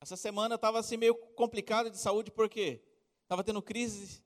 Essa 0.00 0.16
semana 0.16 0.54
estava 0.54 0.78
assim 0.78 0.96
meio 0.96 1.14
complicada 1.14 1.90
de 1.90 1.98
saúde, 1.98 2.30
porque 2.30 2.82
estava 3.24 3.44
tendo 3.44 3.60
crise 3.60 4.24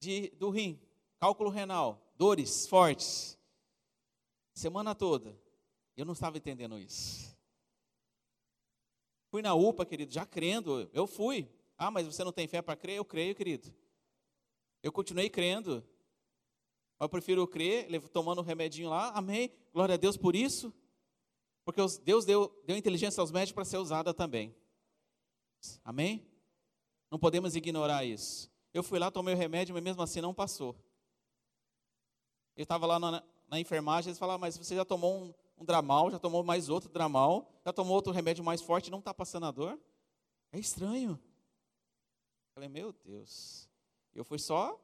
de, 0.00 0.30
do 0.30 0.50
rim, 0.50 0.82
cálculo 1.20 1.48
renal, 1.48 2.12
dores 2.16 2.66
fortes. 2.66 3.38
Semana 4.52 4.96
toda. 4.96 5.40
Eu 5.96 6.04
não 6.04 6.12
estava 6.12 6.36
entendendo 6.36 6.76
isso. 6.76 7.31
Fui 9.32 9.40
na 9.40 9.54
UPA, 9.54 9.86
querido, 9.86 10.12
já 10.12 10.26
crendo. 10.26 10.90
Eu 10.92 11.06
fui. 11.06 11.48
Ah, 11.78 11.90
mas 11.90 12.06
você 12.06 12.22
não 12.22 12.32
tem 12.32 12.46
fé 12.46 12.60
para 12.60 12.76
crer? 12.76 12.98
Eu 12.98 13.04
creio, 13.04 13.34
querido. 13.34 13.74
Eu 14.82 14.92
continuei 14.92 15.30
crendo. 15.30 15.82
Eu 17.00 17.08
prefiro 17.08 17.48
crer, 17.48 17.88
tomando 18.10 18.40
o 18.40 18.44
remedinho 18.44 18.90
lá, 18.90 19.08
amém, 19.12 19.50
glória 19.72 19.94
a 19.94 19.96
Deus 19.96 20.18
por 20.18 20.36
isso, 20.36 20.72
porque 21.64 21.80
Deus 22.04 22.24
deu, 22.26 22.62
deu 22.66 22.76
inteligência 22.76 23.22
aos 23.22 23.32
médicos 23.32 23.54
para 23.54 23.64
ser 23.64 23.78
usada 23.78 24.12
também. 24.12 24.54
Amém? 25.82 26.24
Não 27.10 27.18
podemos 27.18 27.56
ignorar 27.56 28.04
isso. 28.04 28.52
Eu 28.72 28.82
fui 28.82 28.98
lá, 28.98 29.10
tomei 29.10 29.34
o 29.34 29.36
remédio, 29.36 29.74
mas 29.74 29.82
mesmo 29.82 30.02
assim 30.02 30.20
não 30.20 30.34
passou. 30.34 30.76
Eu 32.54 32.64
estava 32.64 32.86
lá 32.86 32.98
na, 32.98 33.24
na, 33.48 33.58
enfermagem, 33.58 34.10
eles 34.10 34.18
falaram, 34.18 34.38
mas 34.38 34.58
você 34.58 34.76
já 34.76 34.84
tomou 34.84 35.24
um, 35.24 35.34
um 35.62 35.64
dramal, 35.64 36.10
já 36.10 36.18
tomou 36.18 36.44
mais 36.44 36.68
outro 36.68 36.90
dramal, 36.90 37.50
já 37.64 37.72
tomou 37.72 37.94
outro 37.94 38.12
remédio 38.12 38.44
mais 38.44 38.60
forte, 38.60 38.90
não 38.90 38.98
está 38.98 39.14
passando 39.14 39.46
a 39.46 39.50
dor? 39.50 39.78
É 40.52 40.58
estranho. 40.58 41.12
Eu 41.12 42.54
falei, 42.54 42.68
meu 42.68 42.92
Deus. 42.92 43.68
Eu 44.14 44.24
fui 44.24 44.38
só 44.38 44.78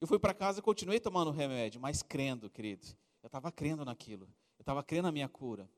eu 0.00 0.06
fui 0.06 0.18
para 0.18 0.34
casa 0.34 0.58
e 0.58 0.62
continuei 0.62 1.00
tomando 1.00 1.30
remédio, 1.30 1.80
mas 1.80 2.02
crendo, 2.02 2.50
querido. 2.50 2.86
Eu 3.22 3.26
estava 3.26 3.50
crendo 3.50 3.84
naquilo. 3.84 4.26
Eu 4.58 4.62
estava 4.62 4.82
crendo 4.82 5.04
na 5.04 5.12
minha 5.12 5.28
cura. 5.28 5.68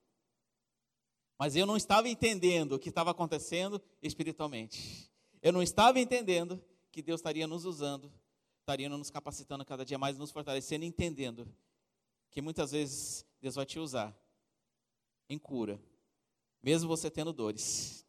Mas 1.39 1.55
eu 1.55 1.67
não 1.67 1.77
estava 1.77 2.09
entendendo 2.09 2.73
o 2.73 2.79
que 2.79 2.89
estava 2.89 3.11
acontecendo 3.11 3.81
espiritualmente. 4.03 5.11
Eu 5.43 5.53
não 5.53 5.63
estava 5.63 6.01
entendendo 6.01 6.63
que 6.91 7.03
Deus 7.03 7.21
estaria 7.21 7.47
nos 7.47 7.65
usando, 7.65 8.13
estaria 8.61 8.89
nos 8.89 9.11
capacitando 9.11 9.65
cada 9.65 9.85
dia 9.85 9.99
mais, 9.99 10.19
nos 10.19 10.31
fortalecendo, 10.31 10.85
entendendo 10.85 11.47
que 12.31 12.41
muitas 12.41 12.73
vezes 12.73 13.26
Deus 13.41 13.55
vai 13.55 13.67
te 13.67 13.79
usar 13.79 14.17
em 15.29 15.39
cura, 15.39 15.81
mesmo 16.63 16.89
você 16.89 17.11
tendo 17.11 17.33
dores. 17.33 18.05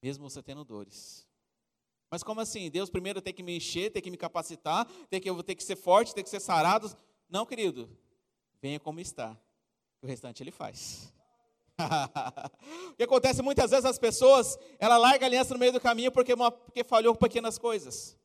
Mesmo 0.00 0.28
você 0.28 0.42
tendo 0.42 0.64
dores. 0.64 1.26
Mas 2.10 2.22
como 2.22 2.40
assim? 2.40 2.70
Deus 2.70 2.88
primeiro 2.88 3.20
tem 3.20 3.34
que 3.34 3.42
me 3.42 3.56
encher, 3.56 3.92
tem 3.92 4.00
que 4.00 4.10
me 4.10 4.16
capacitar, 4.16 4.86
tem 5.10 5.20
que 5.20 5.28
eu 5.28 5.34
vou 5.34 5.42
ter 5.42 5.54
que 5.54 5.62
ser 5.62 5.76
forte, 5.76 6.14
tem 6.14 6.24
que 6.24 6.30
ser 6.30 6.40
sarado. 6.40 6.96
Não, 7.28 7.44
querido. 7.44 7.88
Venha 8.60 8.80
como 8.80 9.00
está. 9.00 9.36
O 10.00 10.06
restante 10.06 10.42
ele 10.42 10.50
faz. 10.50 11.12
o 12.90 12.94
que 12.94 13.04
acontece 13.04 13.42
muitas 13.42 13.70
vezes 13.70 13.84
as 13.84 13.98
pessoas, 13.98 14.58
ela 14.78 14.96
larga 14.96 15.24
a 15.24 15.28
aliança 15.28 15.54
no 15.54 15.60
meio 15.60 15.72
do 15.72 15.80
caminho 15.80 16.10
porque, 16.10 16.34
porque 16.36 16.82
falhou 16.82 17.14
com 17.14 17.20
pequenas 17.20 17.58
coisas. 17.58 18.17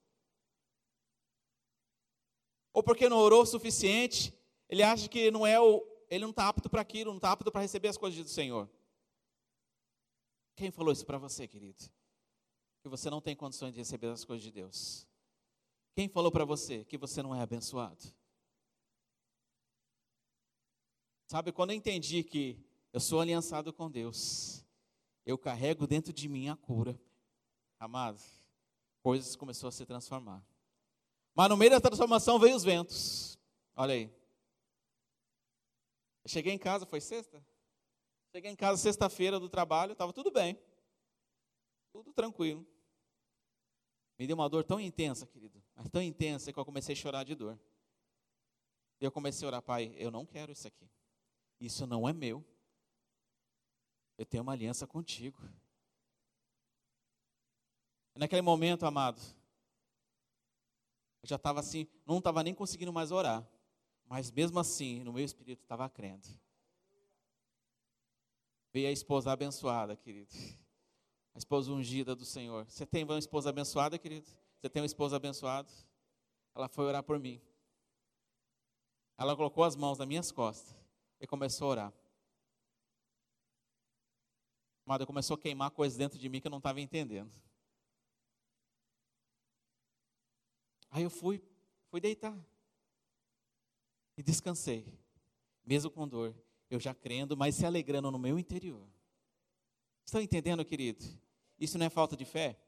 Ou 2.73 2.81
porque 2.81 3.07
não 3.07 3.17
orou 3.17 3.43
o 3.43 3.45
suficiente, 3.45 4.33
ele 4.67 4.81
acha 4.81 5.07
que 5.07 5.29
não 5.29 5.45
é 5.45 5.59
o, 5.59 5.85
ele 6.09 6.23
não 6.23 6.31
está 6.31 6.49
apto 6.49 6.69
para 6.69 6.81
aquilo, 6.81 7.11
não 7.11 7.17
está 7.17 7.31
apto 7.31 7.51
para 7.51 7.61
receber 7.61 7.87
as 7.87 7.97
coisas 7.97 8.21
do 8.21 8.29
Senhor. 8.29 8.67
Quem 10.55 10.71
falou 10.71 10.91
isso 10.91 11.05
para 11.05 11.17
você, 11.17 11.47
querido? 11.47 11.83
Que 12.81 12.89
você 12.89 13.09
não 13.09 13.21
tem 13.21 13.35
condições 13.35 13.71
de 13.71 13.79
receber 13.79 14.07
as 14.07 14.25
coisas 14.25 14.43
de 14.43 14.51
Deus. 14.51 15.07
Quem 15.95 16.09
falou 16.09 16.31
para 16.31 16.43
você 16.43 16.83
que 16.85 16.97
você 16.97 17.21
não 17.21 17.35
é 17.35 17.41
abençoado? 17.41 18.03
Sabe, 21.27 21.51
quando 21.51 21.71
eu 21.71 21.77
entendi 21.77 22.23
que 22.23 22.59
eu 22.91 22.99
sou 22.99 23.19
aliançado 23.19 23.71
com 23.71 23.89
Deus, 23.89 24.63
eu 25.25 25.37
carrego 25.37 25.87
dentro 25.87 26.11
de 26.11 26.27
mim 26.27 26.49
a 26.49 26.55
cura, 26.55 26.99
amado, 27.79 28.21
coisas 29.01 29.35
começaram 29.35 29.69
a 29.69 29.71
se 29.71 29.85
transformar. 29.85 30.43
Mas 31.35 31.49
no 31.49 31.57
meio 31.57 31.71
da 31.71 31.81
transformação 31.81 32.37
veio 32.39 32.55
os 32.55 32.63
ventos. 32.63 33.37
Olha 33.75 33.93
aí. 33.93 34.03
Eu 36.23 36.29
cheguei 36.29 36.53
em 36.53 36.57
casa, 36.57 36.85
foi 36.85 37.01
sexta? 37.01 37.43
Cheguei 38.31 38.51
em 38.51 38.55
casa 38.55 38.81
sexta-feira 38.81 39.39
do 39.39 39.49
trabalho, 39.49 39.93
estava 39.93 40.13
tudo 40.13 40.31
bem. 40.31 40.57
Tudo 41.91 42.13
tranquilo. 42.13 42.65
Me 44.17 44.27
deu 44.27 44.35
uma 44.35 44.49
dor 44.49 44.63
tão 44.63 44.79
intensa, 44.79 45.25
querido, 45.25 45.61
mas 45.75 45.89
tão 45.89 46.01
intensa 46.01 46.53
que 46.53 46.59
eu 46.59 46.65
comecei 46.65 46.93
a 46.93 46.95
chorar 46.95 47.23
de 47.23 47.35
dor. 47.35 47.59
E 49.01 49.05
eu 49.05 49.11
comecei 49.11 49.45
a 49.45 49.49
orar, 49.49 49.61
pai, 49.61 49.93
eu 49.97 50.09
não 50.09 50.25
quero 50.25 50.51
isso 50.51 50.67
aqui. 50.67 50.89
Isso 51.59 51.85
não 51.85 52.07
é 52.07 52.13
meu. 52.13 52.45
Eu 54.17 54.25
tenho 54.25 54.43
uma 54.43 54.53
aliança 54.53 54.87
contigo. 54.87 55.37
Naquele 58.15 58.41
momento, 58.41 58.85
amado, 58.85 59.19
eu 61.23 61.29
já 61.29 61.37
estava 61.37 61.61
assim, 61.61 61.87
não 62.05 62.17
estava 62.17 62.43
nem 62.43 62.53
conseguindo 62.53 62.91
mais 62.91 63.09
orar. 63.09 63.47
Mas 64.05 64.29
mesmo 64.29 64.59
assim, 64.59 65.01
no 65.03 65.13
meu 65.13 65.23
espírito 65.23 65.61
estava 65.61 65.89
crendo. 65.89 66.27
Veio 68.73 68.89
a 68.89 68.91
esposa 68.91 69.31
abençoada, 69.31 69.95
querido. 69.95 70.33
A 71.33 71.37
esposa 71.37 71.71
ungida 71.71 72.13
do 72.13 72.25
Senhor. 72.25 72.65
Você 72.65 72.85
tem 72.85 73.05
uma 73.05 73.17
esposa 73.17 73.49
abençoada, 73.49 73.97
querido? 73.97 74.27
Você 74.59 74.69
tem 74.69 74.81
uma 74.81 74.85
esposa 74.85 75.15
abençoada? 75.15 75.71
Ela 76.53 76.67
foi 76.67 76.85
orar 76.85 77.01
por 77.01 77.17
mim. 77.17 77.41
Ela 79.17 79.35
colocou 79.35 79.63
as 79.63 79.75
mãos 79.77 79.97
nas 79.97 80.07
minhas 80.07 80.31
costas 80.31 80.75
e 81.21 81.25
começou 81.25 81.67
a 81.67 81.71
orar. 81.71 81.93
Amado, 84.85 85.07
começou 85.07 85.35
a 85.35 85.39
queimar 85.39 85.71
coisas 85.71 85.97
dentro 85.97 86.19
de 86.19 86.27
mim 86.27 86.41
que 86.41 86.47
eu 86.47 86.51
não 86.51 86.57
estava 86.57 86.81
entendendo. 86.81 87.31
Aí 90.93 91.01
eu 91.01 91.09
fui, 91.09 91.43
fui 91.89 91.99
deitar. 91.99 92.37
E 94.15 94.21
descansei. 94.21 94.85
Mesmo 95.65 95.89
com 95.89 96.07
dor. 96.07 96.35
Eu 96.69 96.79
já 96.79 96.93
crendo, 96.93 97.35
mas 97.35 97.55
se 97.55 97.65
alegrando 97.65 98.11
no 98.11 98.19
meu 98.19 98.37
interior. 98.37 98.87
Estão 100.05 100.21
entendendo, 100.21 100.63
querido? 100.63 101.03
Isso 101.59 101.79
não 101.79 101.87
é 101.87 101.89
falta 101.89 102.15
de 102.15 102.25
fé? 102.25 102.59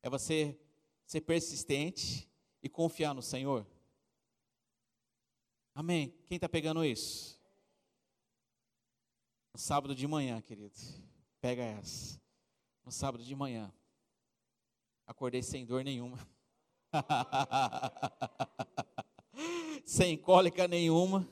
É 0.00 0.08
você 0.08 0.56
ser 1.04 1.22
persistente 1.22 2.30
e 2.62 2.68
confiar 2.68 3.12
no 3.12 3.22
Senhor? 3.22 3.66
Amém? 5.74 6.14
Quem 6.26 6.36
está 6.36 6.48
pegando 6.48 6.84
isso? 6.84 7.36
No 9.52 9.58
sábado 9.58 9.92
de 9.92 10.06
manhã, 10.06 10.40
querido. 10.40 10.78
Pega 11.40 11.64
essa. 11.64 12.20
No 12.84 12.92
sábado 12.92 13.24
de 13.24 13.34
manhã. 13.34 13.74
Acordei 15.04 15.42
sem 15.42 15.66
dor 15.66 15.82
nenhuma. 15.82 16.16
Sem 19.84 20.16
cólica 20.16 20.68
nenhuma. 20.68 21.28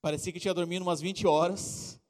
Parecia 0.00 0.32
que 0.32 0.40
tinha 0.40 0.54
dormido 0.54 0.84
umas 0.84 1.00
20 1.00 1.26
horas. 1.26 2.00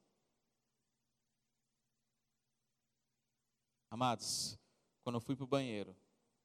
Amados, 3.89 4.59
quando 5.03 5.15
eu 5.15 5.21
fui 5.21 5.35
para 5.35 5.45
o 5.45 5.47
banheiro, 5.47 5.95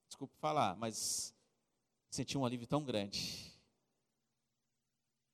desculpe 0.09 0.35
falar, 0.37 0.77
mas 0.77 1.35
senti 2.11 2.39
um 2.39 2.47
alívio 2.47 2.67
tão 2.67 2.83
grande. 2.83 3.53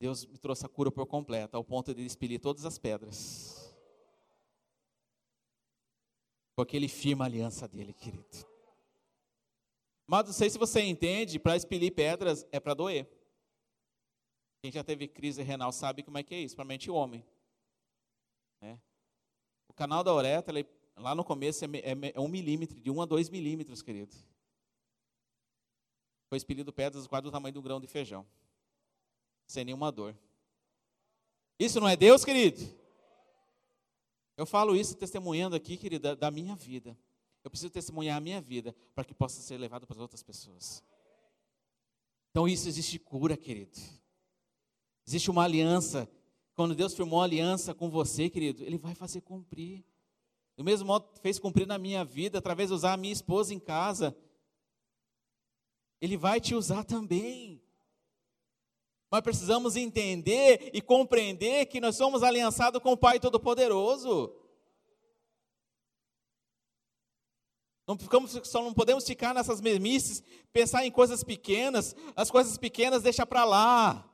Deus 0.00 0.24
me 0.24 0.38
trouxe 0.38 0.64
a 0.64 0.68
cura 0.68 0.90
por 0.90 1.06
completo, 1.06 1.56
ao 1.56 1.64
ponto 1.64 1.94
de 1.94 2.04
expelir 2.04 2.40
todas 2.40 2.64
as 2.64 2.78
pedras. 2.78 3.74
Porque 6.56 6.76
Ele 6.76 6.88
firma 6.88 7.24
a 7.24 7.28
aliança 7.28 7.68
dele, 7.68 7.92
querido. 7.92 8.57
Mas 10.10 10.24
não 10.24 10.32
sei 10.32 10.48
se 10.48 10.56
você 10.56 10.80
entende, 10.80 11.38
para 11.38 11.54
expelir 11.54 11.92
pedras 11.92 12.46
é 12.50 12.58
para 12.58 12.72
doer. 12.72 13.06
Quem 14.62 14.72
já 14.72 14.82
teve 14.82 15.06
crise 15.06 15.42
renal 15.42 15.70
sabe 15.70 16.02
como 16.02 16.16
é 16.16 16.22
que 16.22 16.34
é 16.34 16.38
isso, 16.38 16.56
principalmente 16.56 16.90
o 16.90 16.94
homem. 16.94 17.22
É. 18.62 18.78
O 19.68 19.74
canal 19.74 20.02
da 20.02 20.14
uretra, 20.14 20.58
ele, 20.58 20.66
lá 20.96 21.14
no 21.14 21.22
começo, 21.22 21.62
é, 21.62 21.68
é, 21.68 22.12
é, 22.14 22.18
um 22.18 22.26
milímetro, 22.26 22.80
de 22.80 22.90
um 22.90 23.02
a 23.02 23.04
dois 23.04 23.28
milímetros, 23.28 23.82
querido. 23.82 24.16
Foi 26.30 26.38
expelido 26.38 26.72
pedras 26.72 27.06
quase 27.06 27.24
do 27.24 27.30
tamanho 27.30 27.52
do 27.52 27.62
grão 27.62 27.78
de 27.78 27.86
feijão. 27.86 28.26
Sem 29.46 29.66
nenhuma 29.66 29.92
dor. 29.92 30.16
Isso 31.58 31.80
não 31.80 31.88
é 31.88 31.94
Deus, 31.94 32.24
querido? 32.24 32.62
Eu 34.38 34.46
falo 34.46 34.74
isso 34.74 34.96
testemunhando 34.96 35.54
aqui, 35.54 35.76
querido, 35.76 36.02
da, 36.02 36.14
da 36.14 36.30
minha 36.30 36.56
vida. 36.56 36.96
Eu 37.48 37.50
preciso 37.50 37.70
testemunhar 37.70 38.18
a 38.18 38.20
minha 38.20 38.42
vida 38.42 38.76
para 38.94 39.02
que 39.02 39.14
possa 39.14 39.40
ser 39.40 39.56
levado 39.56 39.86
para 39.86 39.96
as 39.96 40.00
outras 40.02 40.22
pessoas. 40.22 40.84
Então 42.30 42.46
isso 42.46 42.68
existe 42.68 42.98
cura, 42.98 43.38
querido. 43.38 43.78
Existe 45.06 45.30
uma 45.30 45.44
aliança. 45.44 46.06
Quando 46.54 46.74
Deus 46.74 46.94
firmou 46.94 47.20
uma 47.20 47.24
aliança 47.24 47.74
com 47.74 47.88
você, 47.88 48.28
querido, 48.28 48.62
Ele 48.62 48.76
vai 48.76 48.94
fazer 48.94 49.22
cumprir. 49.22 49.82
Do 50.58 50.62
mesmo 50.62 50.88
modo 50.88 51.08
fez 51.22 51.38
cumprir 51.38 51.66
na 51.66 51.78
minha 51.78 52.04
vida, 52.04 52.36
através 52.36 52.68
de 52.68 52.74
usar 52.74 52.92
a 52.92 52.98
minha 52.98 53.14
esposa 53.14 53.54
em 53.54 53.58
casa, 53.58 54.14
Ele 56.02 56.18
vai 56.18 56.42
te 56.42 56.54
usar 56.54 56.84
também. 56.84 57.62
Mas 59.10 59.22
precisamos 59.22 59.74
entender 59.74 60.70
e 60.74 60.82
compreender 60.82 61.64
que 61.64 61.80
nós 61.80 61.96
somos 61.96 62.22
aliançados 62.22 62.82
com 62.82 62.92
o 62.92 62.98
Pai 62.98 63.18
Todo-Poderoso. 63.18 64.47
Não, 67.88 67.98
ficamos, 67.98 68.38
só 68.44 68.62
não 68.62 68.74
podemos 68.74 69.06
ficar 69.06 69.32
nessas 69.32 69.62
mesmices, 69.62 70.22
pensar 70.52 70.84
em 70.84 70.90
coisas 70.90 71.24
pequenas, 71.24 71.96
as 72.14 72.30
coisas 72.30 72.58
pequenas 72.58 73.02
deixa 73.02 73.24
para 73.24 73.46
lá. 73.46 74.06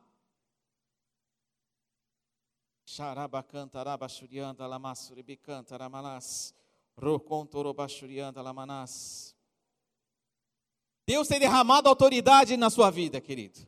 Deus 11.04 11.26
tem 11.26 11.40
derramado 11.40 11.88
autoridade 11.88 12.56
na 12.56 12.70
sua 12.70 12.92
vida, 12.92 13.20
querido. 13.20 13.58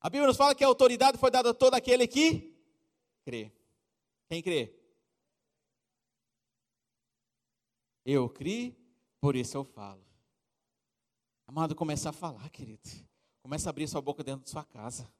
A 0.00 0.10
Bíblia 0.10 0.26
nos 0.26 0.36
fala 0.36 0.52
que 0.52 0.64
a 0.64 0.66
autoridade 0.66 1.16
foi 1.16 1.30
dada 1.30 1.50
a 1.50 1.54
todo 1.54 1.74
aquele 1.74 2.08
que 2.08 2.60
crê. 3.24 3.52
Quem 4.28 4.42
crê? 4.42 4.79
Eu 8.04 8.28
criei, 8.28 8.76
por 9.20 9.36
isso 9.36 9.56
eu 9.56 9.64
falo. 9.64 10.04
Amado, 11.46 11.74
começa 11.74 12.10
a 12.10 12.12
falar, 12.12 12.48
querido. 12.50 12.88
Começa 13.42 13.68
a 13.68 13.70
abrir 13.70 13.88
sua 13.88 14.00
boca 14.00 14.22
dentro 14.22 14.44
de 14.44 14.50
sua 14.50 14.64
casa. 14.64 15.12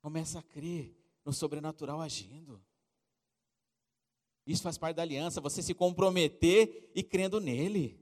Começa 0.00 0.38
a 0.38 0.42
crer 0.42 0.96
no 1.24 1.32
sobrenatural 1.32 2.00
agindo. 2.00 2.64
Isso 4.46 4.62
faz 4.62 4.78
parte 4.78 4.96
da 4.96 5.02
aliança, 5.02 5.40
você 5.40 5.60
se 5.60 5.74
comprometer 5.74 6.90
e 6.94 7.02
crendo 7.02 7.40
nele. 7.40 8.00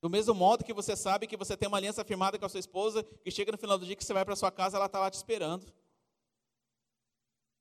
Do 0.00 0.08
mesmo 0.08 0.32
modo 0.32 0.64
que 0.64 0.72
você 0.72 0.96
sabe 0.96 1.26
que 1.26 1.36
você 1.36 1.56
tem 1.56 1.66
uma 1.66 1.76
aliança 1.76 2.04
firmada 2.04 2.38
com 2.38 2.46
a 2.46 2.48
sua 2.48 2.60
esposa, 2.60 3.02
que 3.02 3.30
chega 3.30 3.52
no 3.52 3.58
final 3.58 3.76
do 3.76 3.84
dia 3.84 3.96
que 3.96 4.04
você 4.04 4.14
vai 4.14 4.24
para 4.24 4.36
sua 4.36 4.52
casa, 4.52 4.76
ela 4.76 4.86
está 4.86 5.00
lá 5.00 5.10
te 5.10 5.14
esperando. 5.14 5.66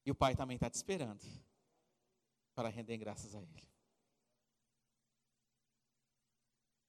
E 0.05 0.12
o 0.12 0.15
pai 0.15 0.35
também 0.35 0.55
está 0.55 0.69
te 0.69 0.75
esperando 0.75 1.25
para 2.60 2.67
render 2.67 2.98
graças 2.98 3.34
a 3.34 3.41
ele. 3.41 3.69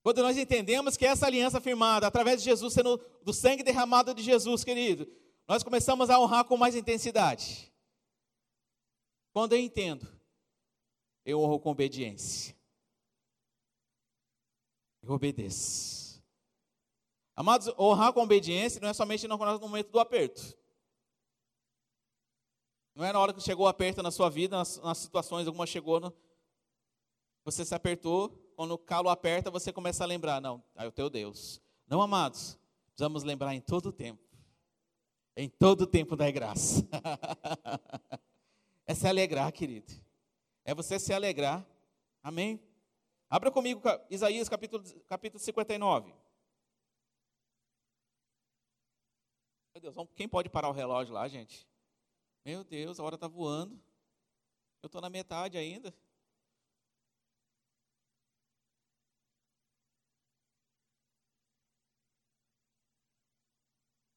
Quando 0.02 0.20
nós 0.20 0.36
entendemos 0.36 0.96
que 0.96 1.06
essa 1.06 1.26
aliança 1.26 1.60
firmada 1.60 2.08
através 2.08 2.42
de 2.42 2.50
Jesus, 2.50 2.74
sendo 2.74 2.96
do 3.22 3.32
sangue 3.32 3.62
derramado 3.62 4.12
de 4.12 4.20
Jesus, 4.20 4.64
querido, 4.64 5.06
nós 5.46 5.62
começamos 5.62 6.10
a 6.10 6.18
honrar 6.18 6.44
com 6.44 6.56
mais 6.56 6.74
intensidade. 6.74 7.72
Quando 9.32 9.52
eu 9.52 9.60
entendo, 9.60 10.08
eu 11.24 11.40
honro 11.40 11.60
com 11.60 11.70
obediência. 11.70 12.56
Eu 15.00 15.12
obedeço. 15.12 16.20
Amados, 17.36 17.72
honrar 17.78 18.12
com 18.12 18.24
obediência 18.24 18.80
não 18.80 18.88
é 18.88 18.92
somente 18.92 19.28
no 19.28 19.38
momento 19.38 19.92
do 19.92 20.00
aperto. 20.00 20.58
Não 22.94 23.04
é 23.04 23.12
na 23.12 23.18
hora 23.18 23.32
que 23.32 23.40
chegou 23.40 23.66
o 23.66 23.68
aperto 23.68 24.02
na 24.02 24.10
sua 24.10 24.28
vida, 24.28 24.56
nas, 24.56 24.78
nas 24.78 24.98
situações, 24.98 25.46
alguma 25.46 25.66
chegou, 25.66 26.00
no, 26.00 26.12
você 27.44 27.64
se 27.64 27.74
apertou, 27.74 28.30
quando 28.54 28.72
o 28.72 28.78
calo 28.78 29.08
aperta, 29.08 29.50
você 29.50 29.72
começa 29.72 30.04
a 30.04 30.06
lembrar, 30.06 30.40
não, 30.40 30.62
é 30.74 30.86
o 30.86 30.92
teu 30.92 31.08
Deus. 31.08 31.60
Não, 31.86 32.02
amados, 32.02 32.58
precisamos 32.86 33.22
lembrar 33.22 33.54
em 33.54 33.60
todo 33.60 33.86
o 33.86 33.92
tempo. 33.92 34.22
Em 35.36 35.48
todo 35.48 35.82
o 35.82 35.86
tempo 35.86 36.16
da 36.16 36.30
graça. 36.30 36.86
é 38.86 38.94
se 38.94 39.06
alegrar, 39.06 39.50
querido. 39.52 39.92
É 40.64 40.74
você 40.74 40.98
se 40.98 41.12
alegrar. 41.12 41.66
Amém? 42.22 42.60
Abra 43.28 43.50
comigo 43.50 43.80
Isaías 44.10 44.48
capítulo, 44.48 44.82
capítulo 45.06 45.40
59. 45.40 46.12
Meu 49.72 49.80
Deus, 49.80 49.94
quem 50.14 50.28
pode 50.28 50.50
parar 50.50 50.68
o 50.68 50.72
relógio 50.72 51.14
lá, 51.14 51.26
gente? 51.28 51.69
Meu 52.44 52.64
Deus, 52.64 52.98
a 52.98 53.04
hora 53.04 53.16
está 53.16 53.28
voando. 53.28 53.78
Eu 54.82 54.86
estou 54.86 55.00
na 55.00 55.10
metade 55.10 55.58
ainda. 55.58 55.94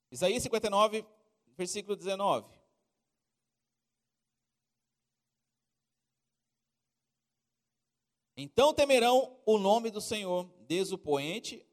Isaías 0.10 0.44
59, 0.44 1.06
versículo 1.58 1.96
19. 1.96 2.48
Então 8.38 8.74
temerão 8.74 9.40
o 9.46 9.58
nome 9.58 9.92
do 9.92 10.00
Senhor, 10.00 10.50
desde 10.68 10.94
o 10.94 10.98
poente 10.98 11.66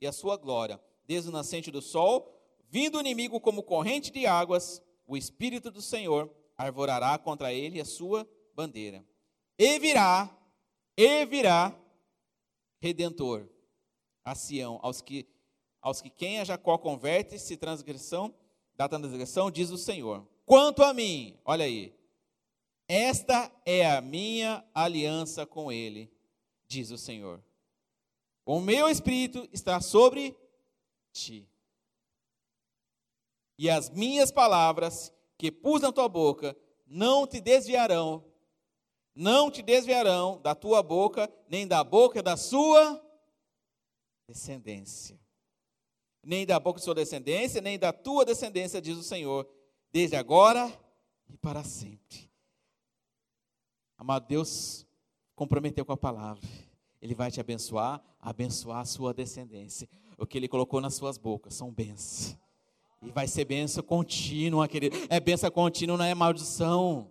e 0.00 0.06
a 0.06 0.12
sua 0.12 0.36
glória, 0.36 0.80
desde 1.04 1.30
o 1.30 1.32
nascente 1.32 1.70
do 1.70 1.82
sol, 1.82 2.38
vindo 2.68 2.96
o 2.96 3.00
inimigo 3.00 3.40
como 3.40 3.62
corrente 3.62 4.10
de 4.10 4.26
águas, 4.26 4.82
o 5.06 5.16
Espírito 5.16 5.70
do 5.70 5.80
Senhor 5.80 6.30
arvorará 6.56 7.16
contra 7.18 7.52
ele 7.52 7.80
a 7.80 7.84
sua 7.84 8.28
bandeira. 8.54 9.04
E 9.58 9.78
virá, 9.78 10.34
e 10.96 11.24
virá 11.26 11.78
redentor 12.80 13.48
a 14.24 14.34
Sião, 14.34 14.80
aos 14.82 15.00
que, 15.00 15.28
aos 15.80 16.00
que 16.00 16.10
quem 16.10 16.40
a 16.40 16.44
Jacó 16.44 16.76
converte-se 16.76 17.56
transgressão, 17.56 18.34
da 18.74 18.88
transgressão, 18.88 19.50
diz 19.50 19.70
o 19.70 19.78
Senhor. 19.78 20.26
Quanto 20.44 20.82
a 20.82 20.92
mim, 20.92 21.38
olha 21.44 21.64
aí, 21.64 21.94
esta 22.88 23.50
é 23.64 23.88
a 23.90 24.00
minha 24.00 24.64
aliança 24.74 25.46
com 25.46 25.72
ele, 25.72 26.10
diz 26.66 26.90
o 26.90 26.98
Senhor. 26.98 27.42
O 28.44 28.60
meu 28.60 28.88
espírito 28.88 29.48
está 29.52 29.80
sobre 29.80 30.36
ti 31.12 31.48
e 33.58 33.70
as 33.70 33.90
minhas 33.90 34.30
palavras 34.30 35.12
que 35.38 35.50
pus 35.50 35.80
na 35.80 35.92
tua 35.92 36.08
boca 36.08 36.56
não 36.86 37.26
te 37.26 37.40
desviarão, 37.40 38.24
não 39.14 39.50
te 39.50 39.62
desviarão 39.62 40.40
da 40.40 40.54
tua 40.54 40.82
boca, 40.82 41.32
nem 41.48 41.66
da 41.66 41.82
boca 41.82 42.22
da 42.22 42.36
sua 42.36 43.02
descendência. 44.28 45.18
Nem 46.22 46.44
da 46.44 46.58
boca 46.58 46.78
da 46.80 46.84
sua 46.84 46.94
descendência, 46.94 47.60
nem 47.60 47.78
da 47.78 47.92
tua 47.92 48.24
descendência, 48.24 48.80
diz 48.80 48.98
o 48.98 49.02
Senhor, 49.02 49.48
desde 49.92 50.16
agora 50.16 50.70
e 51.28 51.36
para 51.36 51.62
sempre. 51.62 52.30
Amado 53.96 54.26
Deus, 54.26 54.86
comprometeu 55.34 55.84
com 55.84 55.92
a 55.92 55.96
palavra. 55.96 56.46
Ele 57.00 57.14
vai 57.14 57.30
te 57.30 57.40
abençoar, 57.40 58.02
abençoar 58.20 58.80
a 58.80 58.84
sua 58.84 59.14
descendência. 59.14 59.88
O 60.18 60.26
que 60.26 60.36
ele 60.36 60.48
colocou 60.48 60.80
nas 60.80 60.94
suas 60.94 61.16
bocas 61.16 61.54
são 61.54 61.70
bênçãos. 61.70 62.36
E 63.06 63.10
vai 63.12 63.28
ser 63.28 63.44
benção 63.44 63.84
contínua, 63.84 64.66
querido. 64.66 64.96
É 65.08 65.20
benção 65.20 65.48
contínua, 65.48 65.96
não 65.96 66.04
é 66.04 66.12
maldição. 66.12 67.08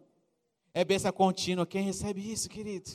É 0.74 0.84
benção 0.84 1.10
contínua. 1.14 1.66
Quem 1.66 1.84
recebe 1.84 2.20
isso, 2.20 2.50
querido? 2.50 2.92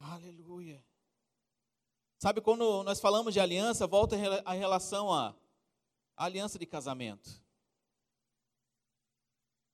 Aleluia. 0.00 0.84
Sabe 2.18 2.40
quando 2.40 2.82
nós 2.82 2.98
falamos 2.98 3.32
de 3.32 3.38
aliança, 3.38 3.86
volta 3.86 4.16
a 4.44 4.52
relação 4.52 5.12
à 5.12 5.32
aliança 6.16 6.58
de 6.58 6.66
casamento. 6.66 7.40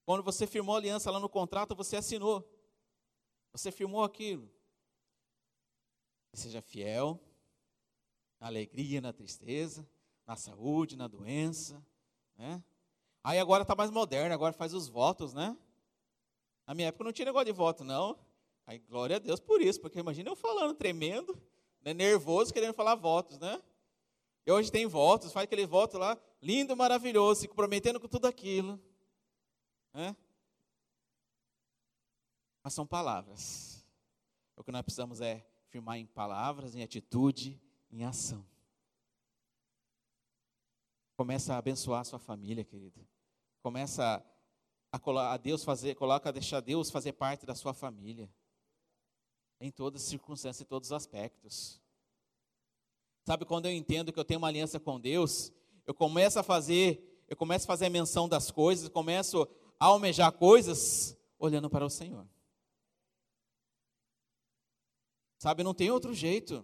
Quando 0.04 0.22
você 0.22 0.46
firmou 0.46 0.74
a 0.74 0.78
aliança 0.78 1.10
lá 1.10 1.18
no 1.18 1.30
contrato, 1.30 1.74
você 1.74 1.96
assinou. 1.96 2.46
Você 3.52 3.72
firmou 3.72 4.04
aquilo 4.04 4.59
seja 6.38 6.62
fiel 6.62 7.20
na 8.38 8.46
alegria, 8.46 9.00
na 9.00 9.12
tristeza, 9.12 9.86
na 10.26 10.36
saúde, 10.36 10.96
na 10.96 11.06
doença, 11.06 11.84
né? 12.36 12.62
Aí 13.22 13.38
agora 13.38 13.62
está 13.62 13.74
mais 13.74 13.90
moderno, 13.90 14.32
agora 14.32 14.52
faz 14.52 14.72
os 14.72 14.88
votos, 14.88 15.34
né? 15.34 15.56
Na 16.66 16.74
minha 16.74 16.88
época 16.88 17.04
não 17.04 17.12
tinha 17.12 17.26
negócio 17.26 17.46
de 17.46 17.52
voto, 17.52 17.84
não. 17.84 18.18
Aí 18.66 18.78
glória 18.78 19.16
a 19.16 19.18
Deus 19.18 19.40
por 19.40 19.60
isso, 19.60 19.80
porque 19.80 19.98
imagina 19.98 20.30
eu 20.30 20.36
falando 20.36 20.74
tremendo, 20.74 21.36
né, 21.82 21.92
nervoso, 21.92 22.52
querendo 22.52 22.72
falar 22.72 22.94
votos, 22.94 23.38
né? 23.38 23.60
E 24.46 24.50
hoje 24.50 24.70
tem 24.70 24.86
votos, 24.86 25.32
faz 25.32 25.44
aquele 25.44 25.66
voto 25.66 25.98
lá, 25.98 26.18
lindo, 26.40 26.76
maravilhoso, 26.76 27.42
se 27.42 27.48
comprometendo 27.48 28.00
com 28.00 28.08
tudo 28.08 28.26
aquilo. 28.26 28.80
Né? 29.92 30.16
Mas 32.62 32.72
são 32.72 32.86
palavras. 32.86 33.84
O 34.56 34.64
que 34.64 34.72
nós 34.72 34.82
precisamos 34.82 35.20
é 35.20 35.44
firmar 35.70 35.98
em 35.98 36.06
palavras, 36.06 36.74
em 36.74 36.82
atitude, 36.82 37.60
em 37.90 38.04
ação. 38.04 38.44
Começa 41.16 41.54
a 41.54 41.58
abençoar 41.58 42.00
a 42.00 42.04
sua 42.04 42.18
família, 42.18 42.64
querido. 42.64 43.06
Começa 43.62 44.24
a, 44.92 45.32
a 45.32 45.36
Deus 45.36 45.62
fazer, 45.62 45.94
coloca 45.94 46.28
a 46.28 46.32
deixar 46.32 46.60
Deus 46.60 46.90
fazer 46.90 47.12
parte 47.12 47.46
da 47.46 47.54
sua 47.54 47.72
família. 47.72 48.28
Em 49.60 49.70
todas 49.70 50.02
as 50.02 50.08
circunstâncias, 50.08 50.62
em 50.62 50.68
todos 50.68 50.88
os 50.88 50.92
aspectos. 50.92 51.80
Sabe 53.24 53.44
quando 53.44 53.66
eu 53.66 53.72
entendo 53.72 54.12
que 54.12 54.18
eu 54.18 54.24
tenho 54.24 54.38
uma 54.38 54.48
aliança 54.48 54.80
com 54.80 54.98
Deus, 54.98 55.52
eu 55.86 55.94
começo 55.94 56.38
a 56.38 56.42
fazer, 56.42 57.22
eu 57.28 57.36
começo 57.36 57.64
a 57.64 57.68
fazer 57.68 57.86
a 57.86 57.90
menção 57.90 58.28
das 58.28 58.50
coisas, 58.50 58.88
começo 58.88 59.46
a 59.78 59.86
almejar 59.86 60.32
coisas 60.32 61.16
olhando 61.38 61.70
para 61.70 61.84
o 61.84 61.90
Senhor. 61.90 62.26
Sabe, 65.40 65.62
não 65.62 65.72
tem 65.72 65.90
outro 65.90 66.12
jeito. 66.12 66.62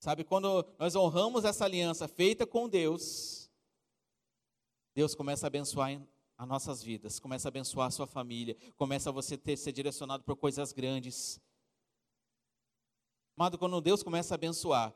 Sabe, 0.00 0.24
quando 0.24 0.66
nós 0.80 0.96
honramos 0.96 1.44
essa 1.44 1.64
aliança 1.64 2.08
feita 2.08 2.44
com 2.44 2.68
Deus, 2.68 3.48
Deus 4.92 5.14
começa 5.14 5.46
a 5.46 5.48
abençoar 5.48 6.02
as 6.36 6.48
nossas 6.48 6.82
vidas, 6.82 7.20
começa 7.20 7.46
a 7.46 7.50
abençoar 7.50 7.86
a 7.86 7.90
sua 7.92 8.08
família, 8.08 8.56
começa 8.76 9.10
a 9.10 9.12
você 9.12 9.38
ter, 9.38 9.56
ser 9.56 9.70
direcionado 9.70 10.24
por 10.24 10.34
coisas 10.34 10.72
grandes. 10.72 11.40
Amado, 13.36 13.56
quando 13.58 13.80
Deus 13.80 14.02
começa 14.02 14.34
a 14.34 14.36
abençoar, 14.36 14.92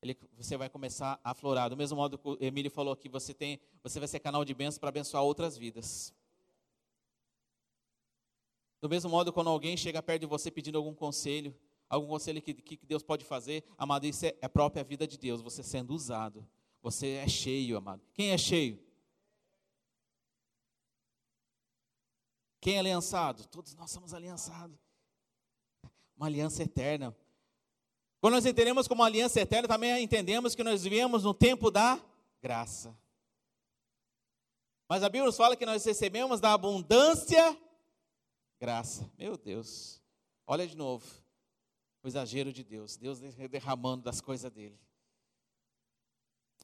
ele, 0.00 0.16
você 0.36 0.56
vai 0.56 0.70
começar 0.70 1.18
a 1.24 1.32
aflorar. 1.32 1.68
Do 1.68 1.76
mesmo 1.76 1.96
modo 1.96 2.16
que 2.16 2.28
o 2.28 2.38
Emílio 2.40 2.70
falou 2.70 2.94
aqui, 2.94 3.08
você, 3.08 3.34
tem, 3.34 3.60
você 3.82 3.98
vai 3.98 4.06
ser 4.06 4.20
canal 4.20 4.44
de 4.44 4.54
bênçãos 4.54 4.78
para 4.78 4.90
abençoar 4.90 5.24
outras 5.24 5.58
vidas. 5.58 6.14
Do 8.84 8.88
mesmo 8.90 9.08
modo, 9.08 9.32
quando 9.32 9.48
alguém 9.48 9.78
chega 9.78 10.02
perto 10.02 10.20
de 10.20 10.26
você 10.26 10.50
pedindo 10.50 10.76
algum 10.76 10.92
conselho, 10.92 11.56
algum 11.88 12.06
conselho 12.06 12.42
que, 12.42 12.52
que 12.52 12.84
Deus 12.84 13.02
pode 13.02 13.24
fazer, 13.24 13.64
amado, 13.78 14.04
isso 14.04 14.26
é 14.26 14.36
a 14.42 14.46
própria 14.46 14.84
vida 14.84 15.06
de 15.06 15.16
Deus, 15.16 15.40
você 15.40 15.62
sendo 15.62 15.94
usado. 15.94 16.46
Você 16.82 17.12
é 17.12 17.26
cheio, 17.26 17.78
amado. 17.78 18.02
Quem 18.12 18.32
é 18.32 18.36
cheio? 18.36 18.78
Quem 22.60 22.76
é 22.76 22.80
aliançado? 22.80 23.46
Todos 23.46 23.74
nós 23.74 23.90
somos 23.90 24.12
aliançados. 24.12 24.76
Uma 26.14 26.26
aliança 26.26 26.62
eterna. 26.62 27.16
Quando 28.20 28.34
nós 28.34 28.44
entendemos 28.44 28.86
como 28.86 29.02
aliança 29.02 29.40
eterna, 29.40 29.66
também 29.66 30.04
entendemos 30.04 30.54
que 30.54 30.62
nós 30.62 30.82
vivemos 30.82 31.24
no 31.24 31.32
tempo 31.32 31.70
da 31.70 31.98
graça. 32.42 32.94
Mas 34.86 35.02
a 35.02 35.08
Bíblia 35.08 35.24
nos 35.24 35.38
fala 35.38 35.56
que 35.56 35.64
nós 35.64 35.82
recebemos 35.86 36.38
da 36.38 36.52
abundância 36.52 37.58
graça. 38.64 39.12
Meu 39.18 39.36
Deus. 39.36 40.00
Olha 40.46 40.66
de 40.66 40.74
novo. 40.74 41.04
O 42.02 42.08
exagero 42.08 42.50
de 42.50 42.64
Deus. 42.64 42.96
Deus 42.96 43.20
derramando 43.20 44.02
das 44.02 44.22
coisas 44.22 44.50
dele. 44.50 44.80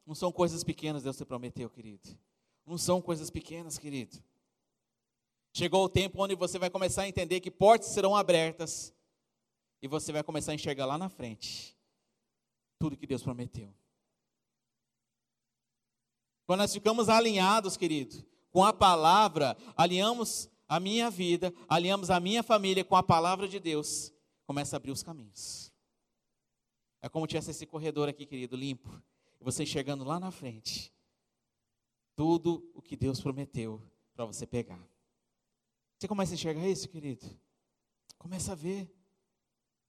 Não 0.07 0.15
são 0.15 0.33
coisas 0.33 0.65
pequenas, 0.65 1.03
Deus 1.03 1.19
te 1.19 1.27
prometeu, 1.27 1.69
querido. 1.69 2.09
Não 2.65 2.79
são 2.79 3.03
coisas 3.03 3.29
pequenas, 3.29 3.79
querido. 3.79 4.17
Chegou 5.53 5.85
o 5.85 5.91
tempo 5.91 6.23
onde 6.23 6.35
você 6.35 6.59
vai 6.59 6.71
começar 6.71 7.03
a 7.03 7.09
entender 7.09 7.39
que 7.39 7.51
portas 7.51 7.91
serão 7.91 8.17
abertas 8.17 8.95
e 9.83 9.87
você 9.87 10.11
vai 10.11 10.23
começar 10.23 10.53
a 10.53 10.55
enxergar 10.55 10.87
lá 10.87 10.97
na 10.97 11.11
frente 11.11 11.77
tudo 12.79 12.97
que 12.97 13.07
Deus 13.07 13.23
prometeu. 13.23 13.75
Quando 16.47 16.61
nós 16.61 16.73
ficamos 16.73 17.11
alinhados, 17.11 17.77
querido, 17.77 18.25
com 18.51 18.65
a 18.65 18.73
palavra, 18.73 19.55
alinhamos 19.77 20.49
a 20.71 20.79
minha 20.79 21.11
vida, 21.11 21.53
alinhamos 21.69 22.11
a 22.11 22.21
minha 22.21 22.45
família 22.45 22.85
com 22.85 22.95
a 22.95 23.03
palavra 23.03 23.49
de 23.49 23.59
Deus, 23.59 24.13
começa 24.47 24.77
a 24.77 24.79
abrir 24.79 24.93
os 24.93 25.03
caminhos. 25.03 25.73
É 27.03 27.09
como 27.09 27.27
tivesse 27.27 27.51
esse 27.51 27.67
corredor 27.67 28.09
aqui, 28.09 28.25
querido, 28.25 28.55
limpo, 28.55 28.89
e 29.41 29.43
você 29.43 29.65
enxergando 29.65 30.05
lá 30.05 30.21
na 30.21 30.31
frente 30.31 30.95
tudo 32.15 32.71
o 32.73 32.81
que 32.81 32.95
Deus 32.95 33.21
prometeu 33.21 33.83
para 34.15 34.25
você 34.25 34.47
pegar. 34.47 34.81
Você 35.99 36.07
começa 36.07 36.35
a 36.35 36.37
enxergar 36.37 36.69
isso, 36.69 36.89
querido? 36.89 37.27
Começa 38.17 38.53
a 38.53 38.55
ver. 38.55 38.89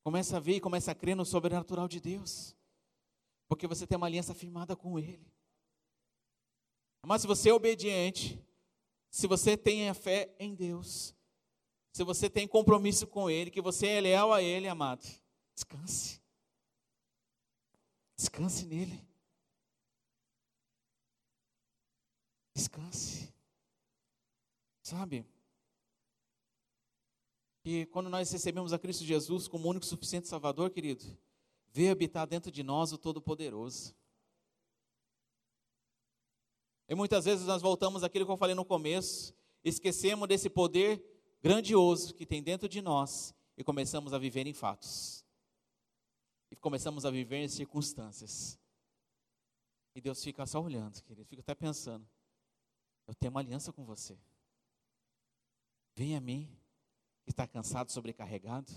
Começa 0.03 0.37
a 0.37 0.39
ver 0.39 0.55
e 0.55 0.59
começa 0.59 0.91
a 0.91 0.95
crer 0.95 1.15
no 1.15 1.25
sobrenatural 1.25 1.87
de 1.87 1.99
Deus. 1.99 2.55
Porque 3.47 3.67
você 3.67 3.85
tem 3.85 3.97
uma 3.97 4.07
aliança 4.07 4.33
firmada 4.33 4.75
com 4.75 4.97
Ele. 4.97 5.31
Mas 7.05 7.21
se 7.21 7.27
você 7.27 7.49
é 7.49 7.53
obediente, 7.53 8.43
se 9.11 9.27
você 9.27 9.57
tem 9.57 9.89
a 9.89 9.93
fé 9.93 10.33
em 10.39 10.55
Deus, 10.55 11.13
se 11.91 12.03
você 12.03 12.29
tem 12.29 12.47
compromisso 12.47 13.05
com 13.05 13.29
Ele, 13.29 13.51
que 13.51 13.61
você 13.61 13.87
é 13.87 14.01
leal 14.01 14.31
a 14.31 14.41
Ele, 14.41 14.69
amado, 14.69 15.05
descanse. 15.53 16.21
Descanse 18.15 18.65
nele. 18.65 19.05
Descanse. 22.55 23.33
Sabe? 24.81 25.25
Que 27.63 27.85
quando 27.87 28.09
nós 28.09 28.31
recebemos 28.31 28.71
a 28.71 28.79
Cristo 28.79 29.03
Jesus 29.03 29.47
como 29.47 29.67
único 29.67 29.85
suficiente 29.85 30.27
Salvador, 30.27 30.69
querido, 30.69 31.03
veio 31.73 31.91
habitar 31.91 32.25
dentro 32.25 32.51
de 32.51 32.63
nós 32.63 32.93
o 32.93 32.97
Todo-Poderoso. 32.97 33.93
E 36.91 36.93
muitas 36.93 37.23
vezes 37.23 37.45
nós 37.45 37.61
voltamos 37.61 38.03
àquilo 38.03 38.25
que 38.25 38.31
eu 38.33 38.35
falei 38.35 38.53
no 38.53 38.65
começo, 38.65 39.33
esquecemos 39.63 40.27
desse 40.27 40.49
poder 40.49 41.01
grandioso 41.41 42.13
que 42.13 42.25
tem 42.25 42.43
dentro 42.43 42.67
de 42.67 42.81
nós 42.81 43.33
e 43.55 43.63
começamos 43.63 44.13
a 44.13 44.17
viver 44.17 44.45
em 44.45 44.53
fatos. 44.53 45.25
E 46.51 46.55
começamos 46.57 47.05
a 47.05 47.09
viver 47.09 47.37
em 47.37 47.47
circunstâncias. 47.47 48.59
E 49.95 50.01
Deus 50.01 50.21
fica 50.21 50.45
só 50.45 50.61
olhando, 50.61 51.01
querido, 51.03 51.25
fica 51.29 51.41
até 51.41 51.55
pensando: 51.55 52.05
eu 53.07 53.15
tenho 53.15 53.31
uma 53.31 53.39
aliança 53.39 53.71
com 53.71 53.85
você. 53.85 54.19
Venha 55.95 56.17
a 56.17 56.21
mim, 56.21 56.53
que 57.23 57.31
está 57.31 57.47
cansado, 57.47 57.89
sobrecarregado, 57.89 58.69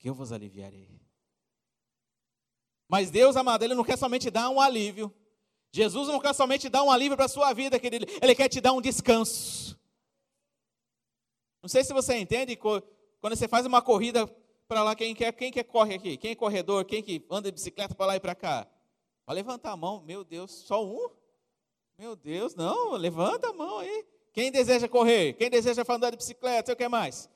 que 0.00 0.10
eu 0.10 0.14
vos 0.16 0.32
aliviarei. 0.32 1.00
Mas 2.88 3.08
Deus, 3.08 3.36
amado, 3.36 3.62
Ele 3.62 3.76
não 3.76 3.84
quer 3.84 3.96
somente 3.96 4.32
dar 4.32 4.50
um 4.50 4.60
alívio. 4.60 5.14
Jesus 5.76 6.08
não 6.08 6.18
quer 6.18 6.34
somente 6.34 6.70
dar 6.70 6.82
um 6.82 6.90
alívio 6.90 7.18
para 7.18 7.26
a 7.26 7.28
sua 7.28 7.52
vida, 7.52 7.78
querido, 7.78 8.06
Ele 8.22 8.34
quer 8.34 8.48
te 8.48 8.62
dar 8.62 8.72
um 8.72 8.80
descanso. 8.80 9.78
Não 11.60 11.68
sei 11.68 11.84
se 11.84 11.92
você 11.92 12.16
entende, 12.16 12.56
quando 12.56 13.36
você 13.36 13.46
faz 13.46 13.66
uma 13.66 13.82
corrida 13.82 14.26
para 14.66 14.82
lá, 14.82 14.96
quem 14.96 15.14
quer, 15.14 15.32
quem 15.32 15.52
quer 15.52 15.64
corre 15.64 15.94
aqui? 15.94 16.16
Quem 16.16 16.30
é 16.30 16.34
corredor? 16.34 16.86
Quem 16.86 17.02
que 17.02 17.22
anda 17.30 17.50
de 17.50 17.52
bicicleta 17.52 17.94
para 17.94 18.06
lá 18.06 18.16
e 18.16 18.20
para 18.20 18.34
cá? 18.34 18.66
Vai 19.26 19.36
levantar 19.36 19.72
a 19.72 19.76
mão, 19.76 20.00
meu 20.00 20.24
Deus, 20.24 20.50
só 20.50 20.82
um? 20.82 21.10
Meu 21.98 22.16
Deus, 22.16 22.54
não, 22.54 22.92
levanta 22.92 23.50
a 23.50 23.52
mão 23.52 23.80
aí. 23.80 24.06
Quem 24.32 24.50
deseja 24.50 24.88
correr? 24.88 25.34
Quem 25.34 25.50
deseja 25.50 25.82
andar 25.86 26.08
de 26.08 26.16
bicicleta? 26.16 26.72
Você 26.72 26.76
quer 26.76 26.88
mais? 26.88 27.28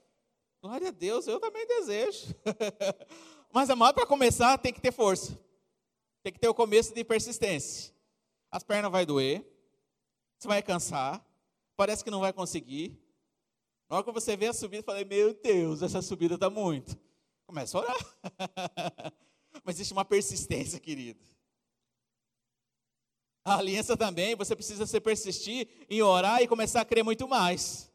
Glória 0.62 0.88
a 0.88 0.92
Deus, 0.92 1.26
eu 1.26 1.38
também 1.38 1.66
desejo. 1.66 2.34
Mas, 3.52 3.68
amado, 3.68 3.96
para 3.96 4.06
começar, 4.06 4.56
tem 4.56 4.72
que 4.72 4.80
ter 4.80 4.92
força. 4.92 5.38
Tem 6.22 6.32
que 6.32 6.38
ter 6.38 6.48
o 6.48 6.54
começo 6.54 6.94
de 6.94 7.04
persistência 7.04 7.99
as 8.50 8.62
pernas 8.62 8.90
vai 8.90 9.06
doer, 9.06 9.44
você 10.38 10.48
vai 10.48 10.62
cansar, 10.62 11.24
parece 11.76 12.02
que 12.02 12.10
não 12.10 12.20
vai 12.20 12.32
conseguir. 12.32 12.98
Na 13.88 13.96
hora 13.96 14.04
que 14.04 14.12
você 14.12 14.36
vê 14.36 14.46
a 14.46 14.52
subida, 14.52 14.82
falei, 14.82 15.04
meu 15.04 15.34
Deus, 15.34 15.82
essa 15.82 16.00
subida 16.00 16.34
está 16.34 16.48
muito. 16.48 16.98
Começa 17.46 17.76
a 17.76 17.80
orar. 17.80 17.96
Mas 19.64 19.76
existe 19.76 19.92
uma 19.92 20.04
persistência, 20.04 20.78
querido. 20.78 21.20
A 23.44 23.56
aliança 23.56 23.96
também, 23.96 24.36
você 24.36 24.54
precisa 24.54 24.86
se 24.86 25.00
persistir 25.00 25.68
em 25.88 26.02
orar 26.02 26.40
e 26.42 26.48
começar 26.48 26.80
a 26.80 26.84
crer 26.84 27.02
muito 27.02 27.26
mais. 27.26 27.90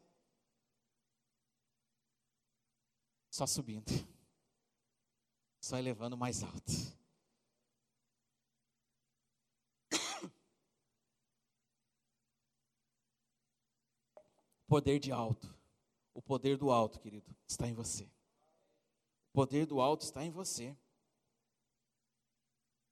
Só 3.30 3.46
subindo. 3.46 3.90
Só 5.60 5.78
elevando 5.78 6.16
mais 6.16 6.42
alto. 6.42 6.72
Poder 14.66 14.98
de 14.98 15.12
alto. 15.12 15.54
O 16.12 16.20
poder 16.20 16.56
do 16.56 16.70
alto, 16.70 16.98
querido, 16.98 17.34
está 17.46 17.68
em 17.68 17.74
você. 17.74 18.04
O 18.04 19.32
poder 19.34 19.66
do 19.66 19.80
alto 19.80 20.02
está 20.02 20.24
em 20.24 20.30
você. 20.30 20.76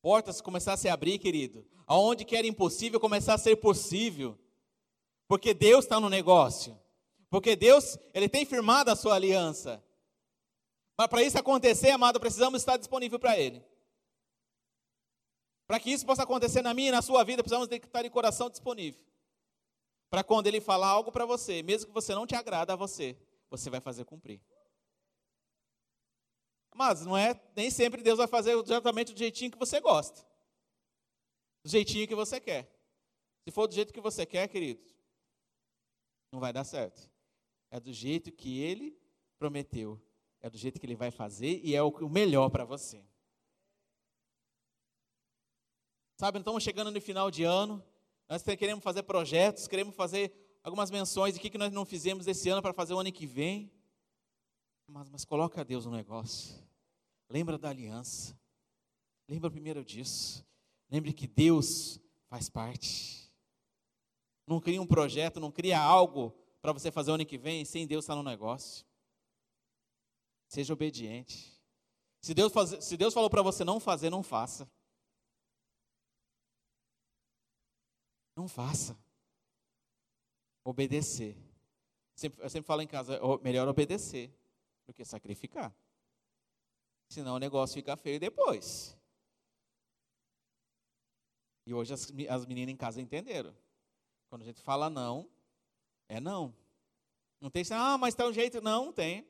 Portas 0.01 0.41
começar 0.41 0.75
a 0.75 0.77
se 0.77 0.89
abrir, 0.89 1.19
querido. 1.19 1.67
Aonde 1.87 2.25
que 2.25 2.37
era 2.37 2.47
impossível 2.47 3.01
começar 3.01 3.35
a 3.35 3.39
ser 3.39 3.57
possível. 3.57 4.39
Porque 5.27 5.55
Deus 5.55 5.85
está 5.85 5.99
no 5.99 6.11
negócio. 6.11 6.79
Porque 7.31 7.57
Deus, 7.57 7.99
Ele 8.13 8.29
tem 8.29 8.45
firmado 8.45 8.91
a 8.91 8.97
sua 8.97 9.15
aliança. 9.15 9.83
Mas 10.97 11.09
para 11.09 11.23
isso 11.23 11.39
acontecer, 11.39 11.91
amado, 11.91 12.21
precisamos 12.21 12.61
estar 12.61 12.77
disponível 12.77 13.19
para 13.19 13.39
Ele. 13.39 13.65
Para 15.67 15.81
que 15.81 15.91
isso 15.91 16.05
possa 16.07 16.23
acontecer 16.23 16.63
na 16.63 16.75
minha 16.75 16.91
e 16.91 16.93
na 16.93 17.03
sua 17.03 17.25
vida, 17.25 17.43
precisamos 17.43 17.69
estar 17.71 18.03
de 18.03 18.11
coração 18.11 18.51
disponível 18.51 19.03
para 20.15 20.23
quando 20.23 20.47
ele 20.47 20.61
falar 20.61 20.87
algo 20.87 21.11
para 21.11 21.27
você, 21.27 21.61
mesmo 21.61 21.89
que 21.89 21.93
você 21.93 22.15
não 22.15 22.25
te 22.25 22.37
agrada 22.37 22.73
a 22.73 22.77
você, 22.77 23.19
você 23.51 23.69
vai 23.69 23.81
fazer 23.81 24.05
cumprir. 24.05 24.41
Mas 26.73 27.05
não 27.05 27.17
é, 27.17 27.35
nem 27.57 27.69
sempre 27.69 28.01
Deus 28.01 28.19
vai 28.19 28.29
fazer 28.29 28.57
exatamente 28.57 29.13
do 29.13 29.19
jeitinho 29.19 29.51
que 29.51 29.59
você 29.59 29.81
gosta. 29.81 30.25
Do 31.65 31.69
jeitinho 31.69 32.07
que 32.07 32.15
você 32.15 32.39
quer. 32.39 32.73
Se 33.43 33.51
for 33.51 33.67
do 33.67 33.75
jeito 33.75 33.93
que 33.93 34.01
você 34.01 34.25
quer, 34.25 34.47
querido, 34.47 34.89
não 36.31 36.39
vai 36.39 36.53
dar 36.53 36.63
certo. 36.63 37.11
É 37.69 37.81
do 37.81 37.93
jeito 37.93 38.31
que 38.31 38.61
ele 38.61 38.97
prometeu. 39.37 40.01
É 40.41 40.49
do 40.49 40.57
jeito 40.57 40.79
que 40.79 40.87
ele 40.87 40.95
vai 40.95 41.11
fazer 41.11 41.61
e 41.65 41.75
é 41.75 41.83
o 41.83 42.09
melhor 42.09 42.51
para 42.51 42.65
você. 42.65 43.05
Sabe, 46.21 46.39
estamos 46.39 46.63
chegando 46.63 46.93
no 46.93 47.01
final 47.01 47.33
de 47.33 47.43
ano. 47.43 47.85
Nós 48.35 48.43
queremos 48.43 48.83
fazer 48.83 49.05
projetos, 49.05 49.69
queremos 49.69 49.95
fazer 49.95 50.59
algumas 50.61 50.91
menções 50.91 51.35
de 51.35 51.39
que, 51.39 51.49
que 51.49 51.57
nós 51.57 51.73
não 51.73 51.85
fizemos 51.85 52.27
esse 52.27 52.49
ano 52.49 52.61
para 52.61 52.73
fazer 52.73 52.93
o 52.93 52.99
ano 52.99 53.13
que 53.13 53.29
vem. 53.29 53.71
Mas, 54.89 55.09
mas 55.09 55.25
coloca 55.25 55.65
Deus 55.65 55.87
no 55.87 55.93
negócio. 55.93 56.61
Lembra 57.31 57.57
da 57.57 57.69
aliança. 57.69 58.37
Lembra 59.29 59.53
primeiro 59.53 59.85
disso. 59.85 60.45
Lembre 60.91 61.13
que 61.13 61.29
Deus 61.29 62.01
faz 62.29 62.49
parte. 62.49 63.33
Não 64.49 64.59
cria 64.59 64.83
um 64.83 64.87
projeto, 64.87 65.39
não 65.39 65.53
cria 65.53 65.79
algo 65.79 66.35
para 66.61 66.73
você 66.73 66.91
fazer 66.91 67.13
o 67.13 67.15
ano 67.15 67.25
que 67.25 67.39
vem 67.39 67.65
sem 67.65 67.87
Deus 67.87 68.05
estar 68.05 68.17
no 68.17 68.25
negócio. 68.25 68.85
Seja 70.49 70.73
obediente. 70.73 71.57
Se 72.21 72.35
Deus, 72.35 72.53
faz, 72.53 72.85
se 72.85 72.97
Deus 72.97 73.15
falou 73.15 73.31
para 73.31 73.43
você 73.43 73.63
não 73.63 73.79
fazer, 73.79 74.11
não 74.11 74.25
faça. 74.25 74.69
Não 78.37 78.49
faça. 78.49 78.99
Obedecer. 80.65 81.37
eu 82.39 82.49
sempre 82.49 82.67
falo 82.67 82.83
em 82.83 82.87
casa, 82.87 83.21
melhor 83.43 83.69
obedecer 83.69 84.33
do 84.87 84.93
que 84.93 85.05
sacrificar. 85.05 85.75
Senão 87.09 87.37
o 87.37 87.39
negócio 87.39 87.75
fica 87.75 87.97
feio 87.97 88.19
depois. 88.19 88.97
E 91.67 91.73
hoje 91.73 91.95
as, 91.95 92.13
as 92.29 92.47
meninas 92.47 92.73
em 92.73 92.77
casa 92.77 93.01
entenderam. 93.01 93.55
Quando 94.29 94.43
a 94.43 94.45
gente 94.45 94.61
fala 94.61 94.91
não, 94.91 95.31
é 96.09 96.19
não. 96.19 96.55
Não 97.41 97.51
tem 97.51 97.63
assim, 97.63 97.75
ah, 97.75 97.97
mas 97.99 98.15
tá 98.15 98.27
um 98.27 98.33
jeito. 98.33 98.61
Não, 98.61 98.87
não 98.87 98.93
tem. 98.93 99.27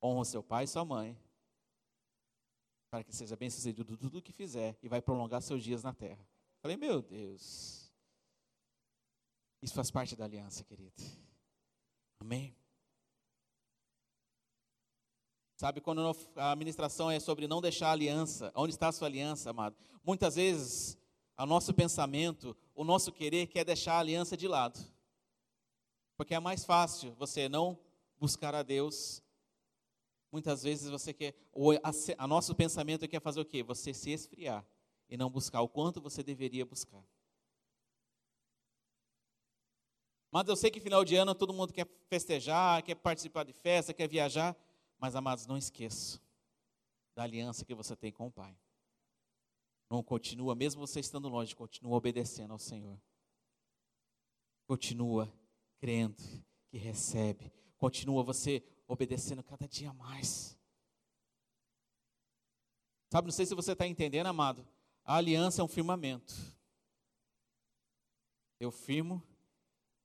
Honra 0.00 0.24
seu 0.24 0.42
pai 0.42 0.64
e 0.64 0.68
sua 0.68 0.84
mãe 0.84 1.18
para 2.90 3.04
que 3.04 3.14
seja 3.14 3.36
bem 3.36 3.50
sucedido 3.50 3.96
tudo 3.96 4.18
o 4.18 4.22
que 4.22 4.32
fizer 4.32 4.76
e 4.82 4.88
vai 4.88 5.00
prolongar 5.00 5.42
seus 5.42 5.62
dias 5.62 5.82
na 5.82 5.92
terra. 5.92 6.26
Falei, 6.60 6.76
meu 6.76 7.02
Deus. 7.02 7.92
Isso 9.60 9.74
faz 9.74 9.90
parte 9.90 10.16
da 10.16 10.24
aliança, 10.24 10.64
querido. 10.64 11.02
Amém? 12.20 12.54
Sabe, 15.56 15.80
quando 15.80 16.16
a 16.36 16.54
ministração 16.54 17.10
é 17.10 17.18
sobre 17.18 17.48
não 17.48 17.60
deixar 17.60 17.88
a 17.88 17.92
aliança, 17.92 18.52
onde 18.54 18.74
está 18.74 18.88
a 18.88 18.92
sua 18.92 19.08
aliança, 19.08 19.50
amado? 19.50 19.76
Muitas 20.04 20.36
vezes, 20.36 20.96
o 21.36 21.44
nosso 21.44 21.74
pensamento, 21.74 22.56
o 22.74 22.84
nosso 22.84 23.10
querer 23.10 23.48
quer 23.48 23.64
deixar 23.64 23.94
a 23.94 23.98
aliança 23.98 24.36
de 24.36 24.46
lado. 24.46 24.78
Porque 26.16 26.34
é 26.34 26.40
mais 26.40 26.64
fácil 26.64 27.12
você 27.14 27.48
não 27.48 27.76
buscar 28.18 28.54
a 28.54 28.62
Deus. 28.62 29.20
Muitas 30.30 30.62
vezes 30.62 30.90
você 30.90 31.12
quer, 31.12 31.34
o 31.52 31.72
a, 31.72 31.90
a 32.18 32.26
nosso 32.26 32.54
pensamento 32.54 33.08
quer 33.08 33.20
fazer 33.20 33.40
o 33.40 33.44
quê? 33.44 33.62
Você 33.62 33.94
se 33.94 34.10
esfriar 34.10 34.64
e 35.08 35.16
não 35.16 35.30
buscar 35.30 35.62
o 35.62 35.68
quanto 35.68 36.00
você 36.00 36.22
deveria 36.22 36.66
buscar. 36.66 37.02
Mas 40.30 40.46
eu 40.46 40.56
sei 40.56 40.70
que 40.70 40.80
final 40.80 41.04
de 41.04 41.16
ano 41.16 41.34
todo 41.34 41.54
mundo 41.54 41.72
quer 41.72 41.88
festejar, 42.08 42.82
quer 42.82 42.94
participar 42.94 43.44
de 43.44 43.52
festa, 43.52 43.94
quer 43.94 44.08
viajar. 44.08 44.54
Mas, 44.98 45.14
amados, 45.14 45.46
não 45.46 45.56
esqueça 45.56 46.20
da 47.14 47.22
aliança 47.22 47.64
que 47.64 47.74
você 47.74 47.96
tem 47.96 48.12
com 48.12 48.26
o 48.26 48.30
Pai. 48.30 48.56
Não 49.88 50.02
continua, 50.02 50.54
mesmo 50.54 50.86
você 50.86 51.00
estando 51.00 51.28
longe, 51.28 51.56
continua 51.56 51.96
obedecendo 51.96 52.52
ao 52.52 52.58
Senhor. 52.58 53.00
Continua 54.66 55.32
crendo 55.78 56.22
que 56.68 56.76
recebe. 56.76 57.50
Continua 57.78 58.22
você 58.22 58.62
obedecendo 58.88 59.42
cada 59.42 59.68
dia 59.68 59.92
mais. 59.92 60.58
Sabe, 63.12 63.26
não 63.26 63.32
sei 63.32 63.46
se 63.46 63.54
você 63.54 63.72
está 63.72 63.86
entendendo, 63.86 64.26
amado. 64.26 64.66
A 65.04 65.16
aliança 65.16 65.60
é 65.60 65.64
um 65.64 65.68
firmamento. 65.68 66.34
Eu 68.58 68.70
firmo, 68.70 69.22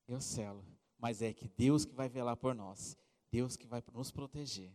eu 0.07 0.21
selo. 0.21 0.63
Mas 0.99 1.21
é 1.21 1.33
que 1.33 1.47
Deus 1.47 1.85
que 1.85 1.93
vai 1.93 2.07
velar 2.07 2.37
por 2.37 2.53
nós. 2.53 2.97
Deus 3.31 3.57
que 3.57 3.65
vai 3.65 3.83
nos 3.91 4.11
proteger. 4.11 4.71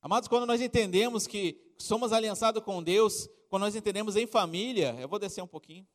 Amados, 0.00 0.28
quando 0.28 0.46
nós 0.46 0.60
entendemos 0.60 1.26
que 1.26 1.74
somos 1.76 2.12
aliançados 2.12 2.62
com 2.62 2.82
Deus, 2.82 3.28
quando 3.48 3.62
nós 3.62 3.74
entendemos 3.74 4.14
em 4.14 4.26
família, 4.26 4.94
eu 5.00 5.08
vou 5.08 5.18
descer 5.18 5.42
um 5.42 5.46
pouquinho. 5.46 5.86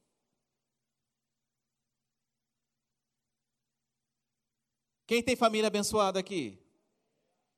Quem 5.05 5.21
tem 5.21 5.35
família 5.35 5.67
abençoada 5.67 6.19
aqui? 6.19 6.59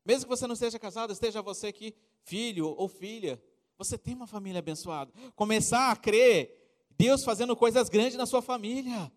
Mesmo 0.05 0.23
que 0.23 0.35
você 0.35 0.45
não 0.45 0.53
esteja 0.53 0.77
casado, 0.77 1.11
esteja 1.11 1.41
você 1.41 1.67
aqui, 1.67 1.95
filho 2.23 2.67
ou 2.67 2.87
filha, 2.87 3.41
você 3.77 3.97
tem 3.97 4.13
uma 4.13 4.27
família 4.27 4.59
abençoada. 4.59 5.11
Começar 5.35 5.91
a 5.91 5.95
crer 5.95 6.65
Deus 6.97 7.23
fazendo 7.23 7.55
coisas 7.55 7.89
grandes 7.89 8.17
na 8.17 8.25
sua 8.25 8.41
família. 8.41 9.11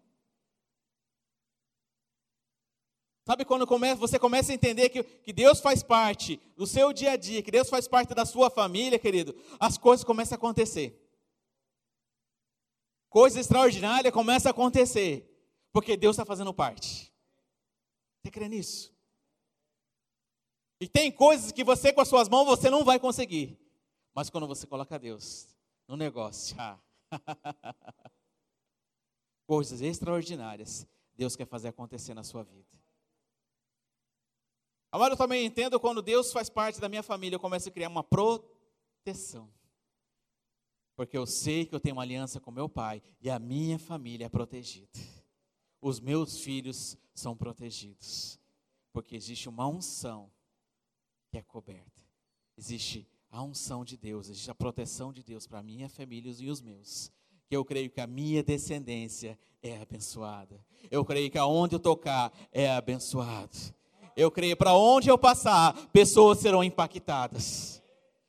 Sabe 3.24 3.44
quando 3.44 3.66
você 3.98 4.18
começa 4.18 4.52
a 4.52 4.54
entender 4.54 4.88
que, 4.88 5.02
que 5.02 5.34
Deus 5.34 5.60
faz 5.60 5.82
parte 5.82 6.40
do 6.56 6.66
seu 6.66 6.94
dia 6.94 7.12
a 7.12 7.16
dia, 7.16 7.42
que 7.42 7.50
Deus 7.50 7.68
faz 7.68 7.86
parte 7.86 8.14
da 8.14 8.24
sua 8.24 8.48
família, 8.48 8.98
querido, 8.98 9.36
as 9.60 9.76
coisas 9.76 10.02
começam 10.02 10.34
a 10.34 10.38
acontecer. 10.38 10.98
Coisa 13.10 13.38
extraordinária 13.38 14.10
começa 14.10 14.48
a 14.48 14.50
acontecer, 14.50 15.28
porque 15.72 15.94
Deus 15.94 16.14
está 16.14 16.24
fazendo 16.24 16.54
parte. 16.54 17.12
Você 18.22 18.30
crê 18.30 18.48
nisso? 18.48 18.92
E 20.80 20.88
tem 20.88 21.10
coisas 21.10 21.50
que 21.50 21.64
você 21.64 21.92
com 21.92 22.00
as 22.00 22.08
suas 22.08 22.28
mãos 22.28 22.46
você 22.46 22.70
não 22.70 22.84
vai 22.84 22.98
conseguir. 23.00 23.58
Mas 24.14 24.30
quando 24.30 24.46
você 24.46 24.66
coloca 24.66 24.98
Deus 24.98 25.48
no 25.86 25.96
negócio, 25.96 26.56
ah, 26.58 26.78
coisas 29.46 29.80
extraordinárias, 29.80 30.86
Deus 31.14 31.34
quer 31.34 31.46
fazer 31.46 31.68
acontecer 31.68 32.14
na 32.14 32.22
sua 32.22 32.44
vida. 32.44 32.78
Agora 34.90 35.14
eu 35.14 35.18
também 35.18 35.44
entendo 35.44 35.78
quando 35.78 36.00
Deus 36.00 36.32
faz 36.32 36.48
parte 36.48 36.80
da 36.80 36.88
minha 36.88 37.02
família, 37.02 37.36
eu 37.36 37.40
começo 37.40 37.68
a 37.68 37.72
criar 37.72 37.88
uma 37.88 38.04
proteção. 38.04 39.50
Porque 40.96 41.16
eu 41.16 41.26
sei 41.26 41.64
que 41.66 41.74
eu 41.74 41.80
tenho 41.80 41.94
uma 41.94 42.02
aliança 42.02 42.40
com 42.40 42.50
meu 42.50 42.68
pai 42.68 43.02
e 43.20 43.30
a 43.30 43.38
minha 43.38 43.78
família 43.78 44.26
é 44.26 44.28
protegida. 44.28 44.98
Os 45.80 46.00
meus 46.00 46.40
filhos 46.40 46.96
são 47.14 47.36
protegidos. 47.36 48.38
Porque 48.92 49.16
existe 49.16 49.48
uma 49.48 49.66
unção 49.66 50.30
que 51.30 51.38
é 51.38 51.42
coberta. 51.42 52.02
Existe 52.56 53.06
a 53.30 53.42
unção 53.42 53.84
de 53.84 53.96
Deus, 53.96 54.28
existe 54.28 54.50
a 54.50 54.54
proteção 54.54 55.12
de 55.12 55.22
Deus 55.22 55.46
para 55.46 55.62
minha 55.62 55.88
família 55.88 56.34
e 56.38 56.50
os 56.50 56.60
meus. 56.60 57.12
Que 57.46 57.56
eu 57.56 57.64
creio 57.64 57.90
que 57.90 58.00
a 58.00 58.06
minha 58.06 58.42
descendência 58.42 59.38
é 59.62 59.80
abençoada. 59.80 60.64
Eu 60.90 61.04
creio 61.04 61.30
que 61.30 61.38
aonde 61.38 61.74
eu 61.74 61.80
tocar 61.80 62.32
é 62.50 62.70
abençoado. 62.70 63.56
Eu 64.16 64.30
creio, 64.30 64.56
para 64.56 64.74
onde 64.74 65.08
eu 65.08 65.16
passar, 65.16 65.74
pessoas 65.90 66.40
serão 66.40 66.64
impactadas. 66.64 67.80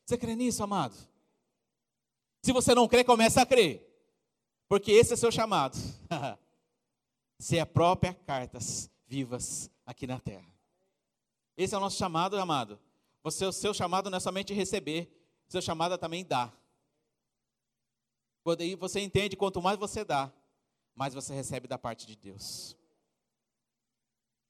Você 0.06 0.18
crê 0.18 0.36
nisso, 0.36 0.62
amado? 0.64 0.96
Se 2.44 2.52
você 2.54 2.76
não 2.76 2.88
crê, 2.88 3.04
comece 3.04 3.40
a 3.40 3.46
crer. 3.46 3.86
Porque 4.68 4.92
esse 4.92 5.14
é 5.14 5.16
seu 5.16 5.32
chamado. 5.32 5.78
Ser 7.40 7.60
a 7.60 7.66
própria 7.66 8.14
cartas 8.14 8.92
vivas 9.08 9.72
aqui 9.86 10.06
na 10.06 10.20
terra. 10.20 10.54
Esse 11.58 11.74
é 11.74 11.78
o 11.78 11.82
nosso 11.82 11.98
chamado, 11.98 12.38
amado. 12.38 12.80
Você, 13.24 13.46
o 13.46 13.52
seu 13.52 13.74
chamado 13.74 14.10
não 14.10 14.18
é 14.18 14.20
somente 14.20 14.54
receber, 14.54 15.10
o 15.48 15.52
seu 15.52 15.62
chamado 15.62 15.96
é 15.96 15.98
também 15.98 16.24
dar. 16.24 16.56
Aí 18.60 18.76
você 18.76 19.00
entende, 19.00 19.36
quanto 19.36 19.62
mais 19.62 19.78
você 19.78 20.04
dá, 20.04 20.32
mais 20.96 21.14
você 21.14 21.34
recebe 21.34 21.68
da 21.68 21.78
parte 21.78 22.06
de 22.06 22.16
Deus. 22.16 22.76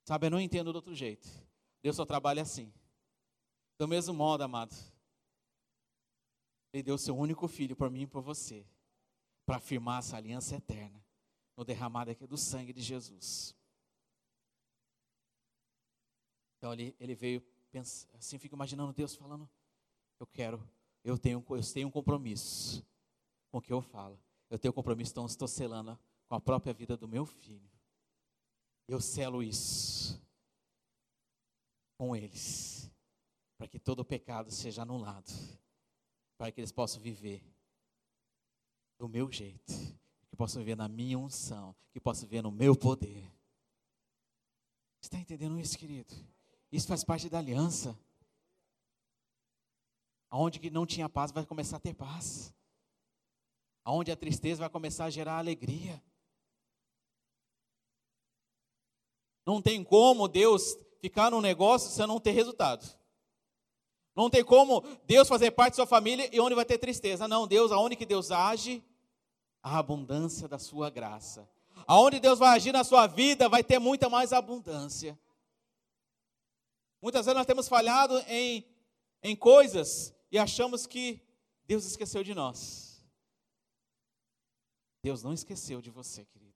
Sabe, 0.04 0.26
eu 0.26 0.30
não 0.30 0.40
entendo 0.40 0.70
de 0.70 0.76
outro 0.76 0.94
jeito. 0.94 1.28
Deus 1.82 1.96
só 1.96 2.04
trabalha 2.04 2.42
assim. 2.42 2.72
Do 3.78 3.88
mesmo 3.88 4.12
modo, 4.12 4.42
amado, 4.42 4.74
Ele 6.72 6.82
deu 6.82 6.98
seu 6.98 7.16
único 7.16 7.48
filho 7.48 7.74
por 7.74 7.90
mim 7.90 8.02
e 8.02 8.06
por 8.06 8.22
você, 8.22 8.66
para 9.46 9.56
afirmar 9.56 10.00
essa 10.00 10.16
aliança 10.16 10.56
eterna, 10.56 10.99
no 11.60 11.64
derramado 11.64 12.10
aqui 12.10 12.26
do 12.26 12.38
sangue 12.38 12.72
de 12.72 12.80
Jesus. 12.80 13.54
Então 16.56 16.72
ele, 16.72 16.96
ele 16.98 17.14
veio, 17.14 17.42
pensa, 17.70 18.08
assim, 18.14 18.38
fico 18.38 18.54
imaginando 18.54 18.94
Deus 18.94 19.14
falando: 19.14 19.46
Eu 20.18 20.26
quero, 20.26 20.66
eu 21.04 21.18
tenho, 21.18 21.44
eu 21.50 21.62
tenho 21.74 21.88
um 21.88 21.90
compromisso 21.90 22.82
com 23.50 23.58
o 23.58 23.60
que 23.60 23.70
eu 23.70 23.82
falo. 23.82 24.18
Eu 24.48 24.58
tenho 24.58 24.72
um 24.72 24.74
compromisso, 24.74 25.12
então 25.12 25.26
estou 25.26 25.46
selando 25.46 25.98
com 26.28 26.34
a 26.34 26.40
própria 26.40 26.72
vida 26.72 26.96
do 26.96 27.06
meu 27.06 27.26
filho. 27.26 27.70
Eu 28.88 28.98
selo 28.98 29.42
isso 29.42 30.18
com 31.98 32.16
eles, 32.16 32.90
para 33.58 33.68
que 33.68 33.78
todo 33.78 34.00
o 34.00 34.04
pecado 34.04 34.50
seja 34.50 34.80
anulado, 34.80 35.30
para 36.38 36.50
que 36.50 36.58
eles 36.58 36.72
possam 36.72 37.02
viver 37.02 37.44
do 38.98 39.06
meu 39.06 39.30
jeito, 39.30 39.74
possam 40.40 40.60
viver 40.60 40.74
na 40.74 40.88
minha 40.88 41.18
unção, 41.18 41.76
que 41.92 42.00
possam 42.00 42.26
viver 42.26 42.40
no 42.40 42.50
meu 42.50 42.74
poder. 42.74 43.30
Está 44.98 45.18
entendendo 45.18 45.60
isso, 45.60 45.76
querido? 45.76 46.14
Isso 46.72 46.88
faz 46.88 47.04
parte 47.04 47.28
da 47.28 47.36
aliança. 47.36 47.94
Aonde 50.30 50.58
que 50.58 50.70
não 50.70 50.86
tinha 50.86 51.10
paz 51.10 51.30
vai 51.30 51.44
começar 51.44 51.76
a 51.76 51.80
ter 51.80 51.92
paz. 51.92 52.54
Aonde 53.84 54.10
a 54.10 54.16
tristeza 54.16 54.60
vai 54.60 54.70
começar 54.70 55.04
a 55.04 55.10
gerar 55.10 55.36
alegria. 55.36 56.02
Não 59.44 59.60
tem 59.60 59.84
como 59.84 60.26
Deus 60.26 60.74
ficar 61.02 61.30
num 61.30 61.42
negócio 61.42 61.90
se 61.90 62.06
não 62.06 62.18
ter 62.18 62.30
resultado. 62.30 62.98
Não 64.16 64.30
tem 64.30 64.42
como 64.42 64.80
Deus 65.04 65.28
fazer 65.28 65.50
parte 65.50 65.72
da 65.72 65.76
sua 65.76 65.86
família 65.86 66.34
e 66.34 66.40
onde 66.40 66.54
vai 66.54 66.64
ter 66.64 66.78
tristeza. 66.78 67.28
Não, 67.28 67.46
Deus, 67.46 67.70
aonde 67.70 67.94
que 67.94 68.06
Deus 68.06 68.30
age, 68.30 68.82
a 69.62 69.78
abundância 69.78 70.48
da 70.48 70.58
sua 70.58 70.90
graça. 70.90 71.48
Aonde 71.86 72.20
Deus 72.20 72.38
vai 72.38 72.56
agir 72.56 72.72
na 72.72 72.84
sua 72.84 73.06
vida, 73.06 73.48
vai 73.48 73.64
ter 73.64 73.78
muita 73.78 74.08
mais 74.08 74.32
abundância. 74.32 75.18
Muitas 77.00 77.24
vezes 77.24 77.36
nós 77.36 77.46
temos 77.46 77.68
falhado 77.68 78.18
em, 78.26 78.66
em 79.22 79.34
coisas 79.34 80.14
e 80.30 80.38
achamos 80.38 80.86
que 80.86 81.22
Deus 81.66 81.84
esqueceu 81.84 82.22
de 82.22 82.34
nós. 82.34 83.02
Deus 85.02 85.22
não 85.22 85.32
esqueceu 85.32 85.80
de 85.80 85.90
você, 85.90 86.24
querido. 86.26 86.50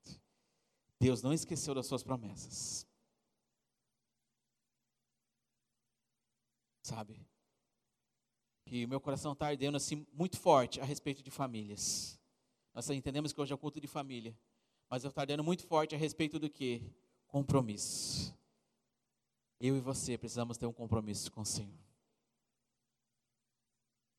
Deus 0.99 1.21
não 1.21 1.33
esqueceu 1.33 1.73
das 1.73 1.87
suas 1.87 2.03
promessas. 2.03 2.87
Sabe? 6.83 7.27
Que 8.65 8.85
o 8.85 8.87
meu 8.87 9.01
coração 9.01 9.33
está 9.33 9.47
ardendo 9.47 9.77
assim 9.77 10.05
muito 10.13 10.37
forte 10.39 10.79
a 10.79 10.85
respeito 10.85 11.23
de 11.23 11.31
famílias. 11.31 12.19
Nós 12.75 12.89
entendemos 12.89 13.31
que 13.31 13.39
hoje 13.39 13.53
é 13.53 13.57
culto 13.57 13.79
de 13.79 13.87
família. 13.87 14.37
Mas 14.89 15.05
eu 15.05 15.07
estou 15.07 15.21
ardendo 15.21 15.43
muito 15.43 15.65
forte 15.65 15.95
a 15.95 15.97
respeito 15.97 16.37
do 16.37 16.49
que? 16.49 16.83
Compromisso. 17.25 18.37
Eu 19.61 19.77
e 19.77 19.79
você 19.79 20.17
precisamos 20.17 20.57
ter 20.57 20.65
um 20.65 20.73
compromisso 20.73 21.31
com 21.31 21.39
o 21.39 21.45
Senhor. 21.45 21.73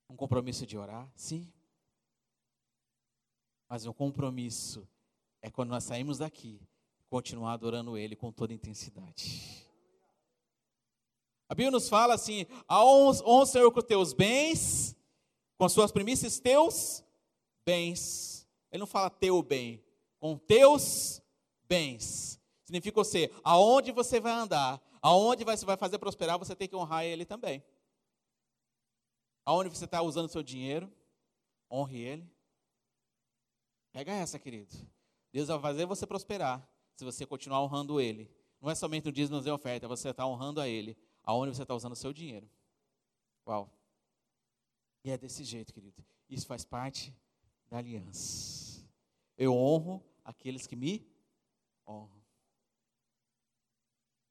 Um 0.08 0.16
compromisso 0.16 0.66
de 0.66 0.78
orar, 0.78 1.06
sim. 1.14 1.52
Mas 3.68 3.84
um 3.84 3.92
compromisso 3.92 4.88
é 5.42 5.50
quando 5.50 5.68
nós 5.68 5.84
saímos 5.84 6.18
daqui, 6.18 6.58
continuar 7.10 7.52
adorando 7.52 7.98
Ele 7.98 8.16
com 8.16 8.32
toda 8.32 8.54
intensidade. 8.54 9.66
A 11.46 11.54
Bíblia 11.54 11.72
nos 11.72 11.90
fala 11.90 12.14
assim: 12.14 12.46
honra 12.70 13.22
o 13.22 13.46
Senhor 13.46 13.70
com 13.70 13.82
teus 13.82 14.14
bens, 14.14 14.96
com 15.58 15.66
as 15.66 15.72
suas 15.72 15.92
primícias, 15.92 16.40
teus 16.40 17.04
bens. 17.66 18.45
Ele 18.76 18.80
não 18.80 18.86
fala 18.86 19.08
teu 19.08 19.42
bem, 19.42 19.82
com 20.18 20.36
teus 20.36 21.22
bens. 21.66 22.38
Significa 22.62 23.02
você, 23.02 23.32
aonde 23.42 23.90
você 23.90 24.20
vai 24.20 24.32
andar, 24.32 24.82
aonde 25.00 25.44
você 25.44 25.64
vai 25.64 25.78
fazer 25.78 25.98
prosperar, 25.98 26.38
você 26.38 26.54
tem 26.54 26.68
que 26.68 26.76
honrar 26.76 27.04
Ele 27.04 27.24
também. 27.24 27.64
Aonde 29.46 29.70
você 29.70 29.86
está 29.86 30.02
usando 30.02 30.26
o 30.26 30.28
seu 30.28 30.42
dinheiro, 30.42 30.92
honre 31.70 31.98
Ele. 31.98 32.30
Pega 33.92 34.12
essa, 34.12 34.38
querido. 34.38 34.76
Deus 35.32 35.48
vai 35.48 35.58
fazer 35.58 35.86
você 35.86 36.06
prosperar 36.06 36.68
se 36.96 37.04
você 37.04 37.24
continuar 37.24 37.62
honrando 37.62 37.98
Ele. 37.98 38.30
Não 38.60 38.70
é 38.70 38.74
somente 38.74 39.06
no 39.06 39.12
dízimo 39.12 39.40
e 39.42 39.50
oferta, 39.50 39.88
você 39.88 40.10
está 40.10 40.26
honrando 40.26 40.60
a 40.60 40.68
Ele 40.68 40.98
aonde 41.24 41.56
você 41.56 41.62
está 41.62 41.74
usando 41.74 41.92
o 41.92 41.96
seu 41.96 42.12
dinheiro. 42.12 42.46
Uau. 43.46 43.72
E 45.02 45.10
é 45.10 45.16
desse 45.16 45.44
jeito, 45.44 45.72
querido. 45.72 46.04
Isso 46.28 46.46
faz 46.46 46.62
parte 46.64 47.14
da 47.70 47.78
aliança. 47.78 48.65
Eu 49.36 49.54
honro 49.54 50.02
aqueles 50.24 50.66
que 50.66 50.74
me 50.74 51.06
honram. 51.86 52.22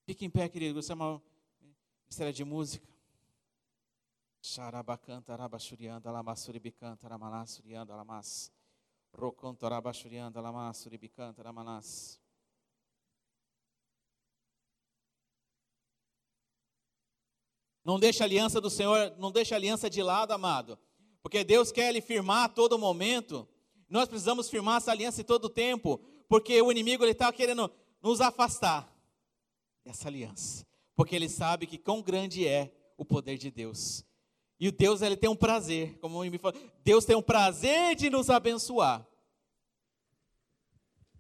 Fique 0.06 0.26
em 0.26 0.30
pé, 0.30 0.50
querido. 0.50 0.82
Você 0.82 0.92
é 0.92 0.96
uma 0.96 1.22
mistério 2.08 2.34
de 2.34 2.44
música. 2.44 2.88
Xarabacanta, 4.42 5.34
arabachurianda, 5.34 6.12
lamassuribicanta, 6.12 7.08
ramanassurianda, 7.08 7.96
lamas. 7.96 8.52
Roconto, 9.12 9.66
arabachurianda, 9.66 10.42
lamassuribicanta, 10.42 11.42
ramanas. 11.42 12.20
Não 17.84 18.00
deixe 18.00 18.24
a 18.24 18.26
aliança 18.26 18.60
do 18.60 18.70
Senhor, 18.70 19.16
não 19.18 19.32
deixe 19.32 19.54
a 19.54 19.58
aliança 19.58 19.90
de 19.90 20.02
lado, 20.02 20.32
amado. 20.32 20.78
Porque 21.22 21.44
Deus 21.44 21.72
quer 21.72 21.92
lhe 21.92 22.02
firmar 22.02 22.46
a 22.46 22.50
todo 22.50 22.78
momento. 22.80 23.48
Nós 23.90 24.08
precisamos 24.08 24.50
firmar 24.50 24.78
essa 24.78 24.92
aliança 24.92 25.22
em 25.22 25.24
todo 25.24 25.50
tempo. 25.50 26.00
Porque 26.28 26.62
o 26.62 26.72
inimigo 26.72 27.04
ele 27.04 27.12
está 27.12 27.32
querendo 27.32 27.72
nos 28.02 28.22
afastar 28.22 28.92
dessa 29.84 30.08
aliança. 30.08 30.66
Porque 30.96 31.16
ele 31.16 31.30
sabe 31.30 31.68
que 31.68 31.78
quão 31.78 32.02
grande 32.02 32.48
é 32.48 32.72
o 32.98 33.06
poder 33.06 33.38
de 33.38 33.52
Deus. 33.52 34.04
E 34.60 34.68
o 34.68 34.72
Deus 34.72 35.02
ele 35.02 35.18
tem 35.18 35.30
um 35.30 35.36
prazer, 35.36 35.98
como 36.00 36.24
me 36.24 36.38
falou, 36.38 36.60
Deus 36.84 37.04
tem 37.04 37.16
um 37.16 37.22
prazer 37.22 37.96
de 37.96 38.10
nos 38.10 38.30
abençoar. 38.30 39.06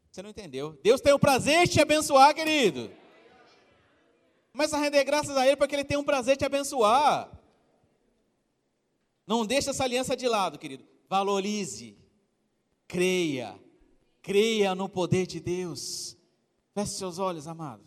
Você 0.10 0.22
não 0.22 0.30
entendeu? 0.30 0.80
Deus 0.82 1.02
tem 1.02 1.12
o 1.12 1.20
prazer 1.20 1.68
de 1.68 1.74
te 1.74 1.82
abençoar, 1.82 2.34
querido. 2.34 2.90
Começa 4.54 4.78
a 4.78 4.80
render 4.80 5.04
graças 5.04 5.36
a 5.36 5.46
Ele 5.46 5.58
porque 5.58 5.76
Ele 5.76 5.84
tem 5.84 5.98
um 5.98 6.04
prazer 6.04 6.38
te 6.38 6.46
abençoar. 6.46 7.30
Não 9.28 9.46
deixe 9.46 9.70
essa 9.70 9.84
aliança 9.84 10.16
de 10.16 10.30
lado, 10.30 10.58
querido. 10.58 10.88
Valorize, 11.10 11.98
creia, 12.88 13.60
creia 14.22 14.76
no 14.76 14.88
poder 14.90 15.26
de 15.26 15.40
Deus. 15.40 16.18
Feche 16.74 16.94
seus 16.94 17.20
olhos, 17.20 17.48
amado. 17.48 17.84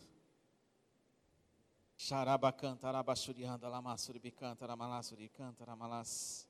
Lamassuribicanta, 3.69 4.67
ramalasuricanta, 4.67 5.65
ramalas. 5.65 6.49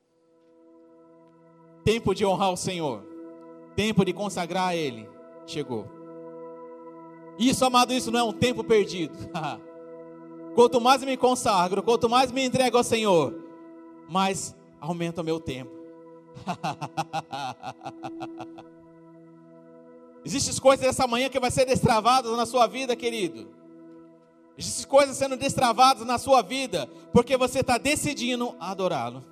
Tempo 1.85 2.15
de 2.15 2.25
honrar 2.27 2.53
o 2.53 2.57
Senhor. 2.57 3.03
Tempo 3.75 4.05
de 4.05 4.13
consagrar 4.13 4.69
a 4.69 4.77
Ele. 4.77 5.09
Chegou. 5.47 5.87
Isso, 7.39 7.65
amado, 7.65 7.93
isso 7.93 8.11
não 8.11 8.21
é 8.21 8.23
um 8.23 8.33
tempo 8.33 8.63
perdido. 8.63 9.17
Quanto 10.55 10.81
mais 10.81 11.03
me 11.05 11.17
consagro, 11.17 11.85
quanto 11.85 12.09
mais 12.09 12.33
me 12.33 12.45
entrego 12.45 12.77
ao 12.77 12.83
Senhor, 12.83 13.33
mais 14.09 14.57
aumenta 14.81 15.21
o 15.21 15.25
meu 15.25 15.39
tempo. 15.39 15.78
Existem 20.25 20.61
coisas 20.61 20.87
essa 20.87 21.07
manhã 21.07 21.29
que 21.29 21.41
vai 21.41 21.51
ser 21.51 21.65
destravadas 21.65 22.37
na 22.37 22.45
sua 22.45 22.67
vida, 22.67 22.95
querido. 22.95 23.49
Existem 24.59 24.87
coisas 24.87 25.17
sendo 25.17 25.37
destravadas 25.37 26.07
na 26.07 26.19
sua 26.19 26.43
vida, 26.43 26.89
porque 27.13 27.37
você 27.37 27.61
está 27.61 27.79
decidindo 27.79 28.57
adorá-lo. 28.59 29.25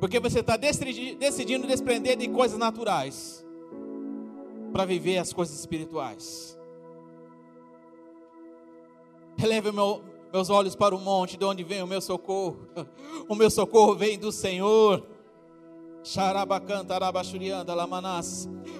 Porque 0.00 0.18
você 0.18 0.40
está 0.40 0.56
decidindo 0.56 1.66
desprender 1.66 2.16
de 2.16 2.28
coisas 2.28 2.58
naturais 2.58 3.46
para 4.72 4.84
viver 4.84 5.18
as 5.18 5.32
coisas 5.32 5.58
espirituais. 5.58 6.58
Eleve 9.40 9.70
meu, 9.70 10.02
meus 10.32 10.48
olhos 10.48 10.74
para 10.74 10.94
o 10.94 10.98
monte, 10.98 11.36
de 11.36 11.44
onde 11.44 11.62
vem 11.62 11.82
o 11.82 11.86
meu 11.86 12.00
socorro. 12.00 12.68
O 13.28 13.36
meu 13.36 13.50
socorro 13.50 13.94
vem 13.94 14.18
do 14.18 14.32
Senhor. 14.32 15.06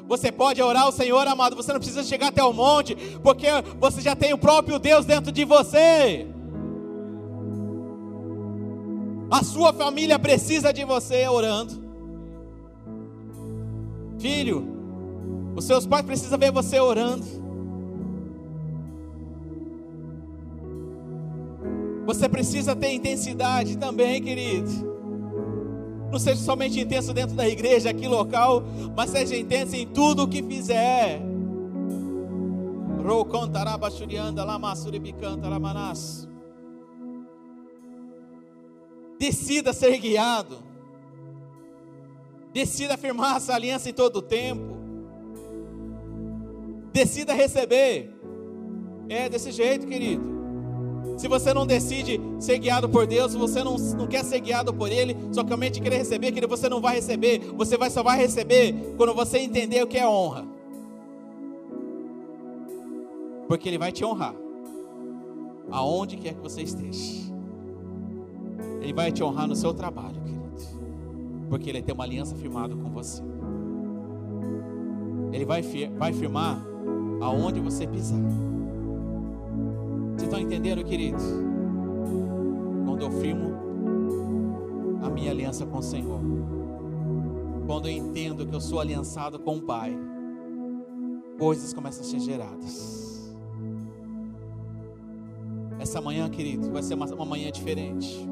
Você 0.09 0.33
pode 0.33 0.61
orar 0.61 0.83
ao 0.85 0.93
Senhor, 0.93 1.27
amado. 1.29 1.55
Você 1.55 1.73
não 1.73 1.79
precisa 1.79 2.03
chegar 2.03 2.29
até 2.29 2.43
o 2.43 2.53
monte, 2.53 2.97
porque 3.23 3.47
você 3.79 4.01
já 4.01 4.17
tem 4.17 4.33
o 4.33 4.39
próprio 4.39 4.79
Deus 4.79 5.05
dentro 5.05 5.31
de 5.31 5.45
você. 5.45 6.27
A 9.31 9.45
sua 9.45 9.73
família 9.73 10.19
precisa 10.19 10.73
de 10.73 10.85
você 10.85 11.29
orando. 11.29 11.81
Filho, 14.19 14.67
os 15.55 15.65
seus 15.65 15.87
pais 15.87 16.05
precisam 16.05 16.39
ver 16.39 16.51
você 16.51 16.81
orando. 16.81 17.42
Você 22.05 22.29
precisa 22.29 22.75
ter 22.75 22.93
intensidade 22.93 23.79
também, 23.79 24.21
querido. 24.21 24.93
Não 26.11 26.19
seja 26.19 26.43
somente 26.43 26.79
intenso 26.79 27.15
dentro 27.15 27.35
da 27.35 27.49
igreja, 27.49 27.91
aqui 27.91 28.07
local, 28.07 28.63
mas 28.95 29.11
seja 29.11 29.37
intenso 29.37 29.77
em 29.77 29.87
tudo 29.87 30.25
o 30.25 30.29
que 30.29 30.43
fizer. 30.43 31.23
Decida 39.19 39.73
ser 39.73 39.97
guiado. 39.99 40.59
Decida 42.53 42.99
firmar 42.99 43.37
essa 43.37 43.55
aliança 43.55 43.89
em 43.89 43.93
todo 43.95 44.17
o 44.17 44.23
tempo. 44.23 44.77
Decida 46.93 47.33
receber. 47.33 48.13
É 49.09 49.29
desse 49.29 49.51
jeito, 49.51 49.87
querido. 49.87 50.32
Se 51.17 51.29
você 51.29 51.53
não 51.53 51.67
decide 51.67 52.21
ser 52.41 52.59
guiado 52.59 52.89
por 52.89 53.07
Deus, 53.07 53.33
se 53.33 53.39
você 53.39 53.63
não, 53.63 53.77
não 53.77 54.07
quer 54.07 54.25
ser 54.25 54.41
guiado 54.41 54.73
por 54.73 54.91
Ele, 54.91 55.17
só 55.33 55.47
somente 55.47 55.81
querer 55.81 55.99
receber, 55.99 56.33
que 56.33 56.47
você 56.47 56.69
não 56.69 56.81
vai 56.81 56.97
receber. 56.97 57.39
Você 57.57 57.77
vai, 57.77 57.91
só 57.91 58.03
vai 58.03 58.19
receber 58.19 58.95
quando 58.97 59.15
você 59.15 59.39
entender 59.39 59.83
o 59.83 59.87
que 59.87 59.99
é 59.99 60.07
honra. 60.07 60.45
Porque 63.47 63.69
Ele 63.69 63.79
vai 63.79 63.93
te 63.93 64.05
honrar. 64.05 64.35
Aonde 65.71 66.17
quer 66.17 66.35
que 66.35 66.41
você 66.41 66.63
esteja. 66.63 67.33
Ele 68.81 68.93
vai 68.93 69.13
te 69.13 69.23
honrar 69.23 69.47
no 69.47 69.55
seu 69.55 69.73
trabalho, 69.73 70.21
querido. 70.23 70.43
Porque 71.49 71.71
Ele 71.71 71.83
tem 71.83 71.95
uma 71.95 72.05
aliança 72.05 72.35
firmada 72.35 72.75
com 72.75 72.91
você. 72.91 73.23
Ele 75.33 75.45
vai, 75.45 75.63
vai 75.97 76.13
firmar 76.13 76.63
aonde 77.21 77.61
você 77.61 77.87
pisar. 77.87 78.19
Estão 80.33 80.41
entendendo, 80.41 80.83
queridos? 80.83 81.23
Quando 82.87 83.03
eu 83.03 83.11
firmo 83.11 83.53
a 85.03 85.11
minha 85.11 85.31
aliança 85.31 85.67
com 85.67 85.77
o 85.77 85.83
Senhor, 85.83 86.21
quando 87.67 87.87
eu 87.87 87.93
entendo 87.93 88.47
que 88.47 88.55
eu 88.55 88.61
sou 88.61 88.81
aliançado 88.81 89.39
com 89.39 89.59
o 89.59 89.61
Pai, 89.61 89.95
coisas 91.39 91.75
começam 91.75 92.01
a 92.01 92.07
ser 92.07 92.19
geradas. 92.21 93.31
Essa 95.79 96.01
manhã, 96.01 96.31
querido, 96.31 96.73
vai 96.73 96.83
ser 96.83 96.95
uma, 96.95 97.05
uma 97.13 97.27
manhã 97.27 97.53
diferente. 97.53 98.27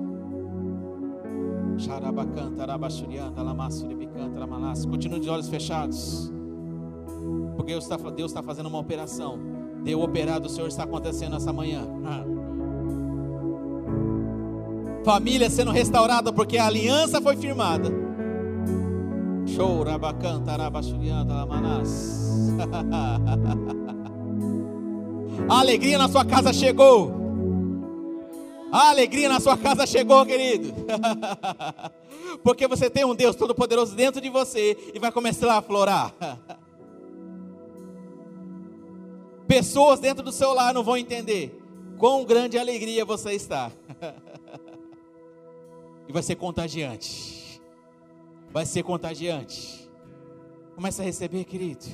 Continue 4.91 5.21
de 5.21 5.29
olhos 5.29 5.51
fechados. 5.51 6.33
Porque 7.57 7.75
Deus 8.17 8.31
está 8.31 8.43
fazendo 8.43 8.71
uma 8.71 8.79
operação 8.79 9.50
Operado, 10.03 10.47
o 10.47 10.51
Senhor 10.51 10.69
está 10.69 10.85
acontecendo 10.85 11.37
essa 11.37 11.53
manhã. 11.53 11.87
Ah. 12.05 12.25
Família 15.05 15.49
sendo 15.51 15.71
restaurada 15.71 16.33
porque 16.33 16.59
a 16.59 16.67
aliança 16.67 17.21
foi 17.21 17.37
firmada. 17.37 17.91
A 25.49 25.59
alegria 25.59 25.99
na 25.99 26.09
sua 26.09 26.25
casa 26.25 26.53
chegou. 26.53 27.21
A 28.71 28.91
alegria 28.91 29.29
na 29.29 29.41
sua 29.41 29.57
casa 29.57 29.85
chegou, 29.87 30.25
querido. 30.25 30.73
Porque 32.45 32.69
você 32.69 32.89
tem 32.89 33.05
um 33.05 33.17
Deus 33.17 33.35
Todo-Poderoso 33.35 33.97
dentro 33.97 34.21
de 34.21 34.29
você 34.31 34.77
e 34.95 34.99
vai 35.01 35.11
começar 35.11 35.57
a 35.57 35.63
florar. 35.63 36.15
Pessoas 39.51 39.99
dentro 39.99 40.23
do 40.23 40.31
seu 40.31 40.55
lar 40.55 40.73
não 40.73 40.85
vão 40.85 40.97
entender 40.97 41.61
quão 41.99 42.25
grande 42.25 42.57
alegria 42.57 43.05
você 43.05 43.33
está. 43.33 43.73
e 46.07 46.13
vai 46.13 46.23
ser 46.23 46.37
contagiante. 46.37 47.61
Vai 48.53 48.65
ser 48.65 48.85
contagiante. 48.85 49.91
Começa 50.77 51.03
a 51.03 51.05
receber, 51.05 51.43
querido. 51.43 51.85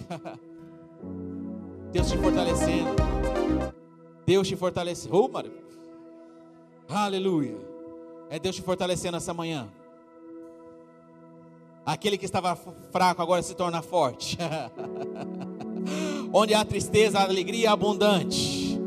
Deus 1.91 2.11
te 2.11 2.19
fortalecendo. 2.19 2.95
Deus 4.27 4.47
te 4.47 4.55
fortalecendo. 4.55 5.17
Oh, 5.17 6.93
Aleluia. 6.93 7.57
É 8.29 8.39
Deus 8.39 8.55
te 8.55 8.61
fortalecendo 8.61 9.17
essa 9.17 9.33
manhã. 9.33 9.67
Aquele 11.87 12.19
que 12.19 12.27
estava 12.27 12.55
fraco 12.55 13.23
agora 13.23 13.43
se 13.43 13.55
torna 13.55 13.81
forte. 13.81 14.37
Onde 16.39 16.53
há 16.53 16.63
tristeza, 16.67 17.19
há 17.19 17.23
alegria 17.23 17.71
abundante. 17.71 18.79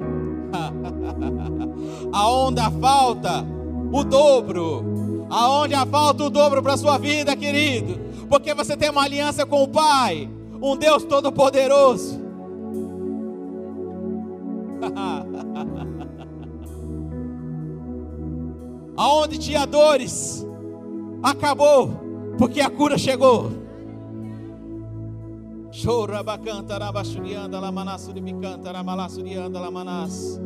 Aonde 2.13 2.59
há 2.59 2.69
falta, 2.69 3.43
o 3.91 4.03
dobro. 4.03 5.25
Aonde 5.31 5.73
há 5.73 5.83
falta, 5.83 6.25
o 6.25 6.29
dobro 6.29 6.61
para 6.61 6.75
a 6.75 6.77
sua 6.77 6.99
vida, 6.99 7.35
querido. 7.35 7.99
Porque 8.29 8.53
você 8.53 8.77
tem 8.77 8.91
uma 8.91 9.01
aliança 9.01 9.47
com 9.47 9.63
o 9.63 9.67
Pai, 9.67 10.29
um 10.61 10.77
Deus 10.77 11.03
todo-poderoso. 11.05 12.21
Aonde 18.95 19.39
tinha 19.39 19.65
dores, 19.65 20.45
acabou, 21.23 21.89
porque 22.37 22.61
a 22.61 22.69
cura 22.69 22.95
chegou. 22.95 23.68
Chorabacanta, 25.71 26.79
rabachurianda, 26.79 27.59
lamanassuri 27.59 28.21
bicanta, 28.21 28.71
ramalassurianda, 28.71 29.59
lamanas. 29.59 30.39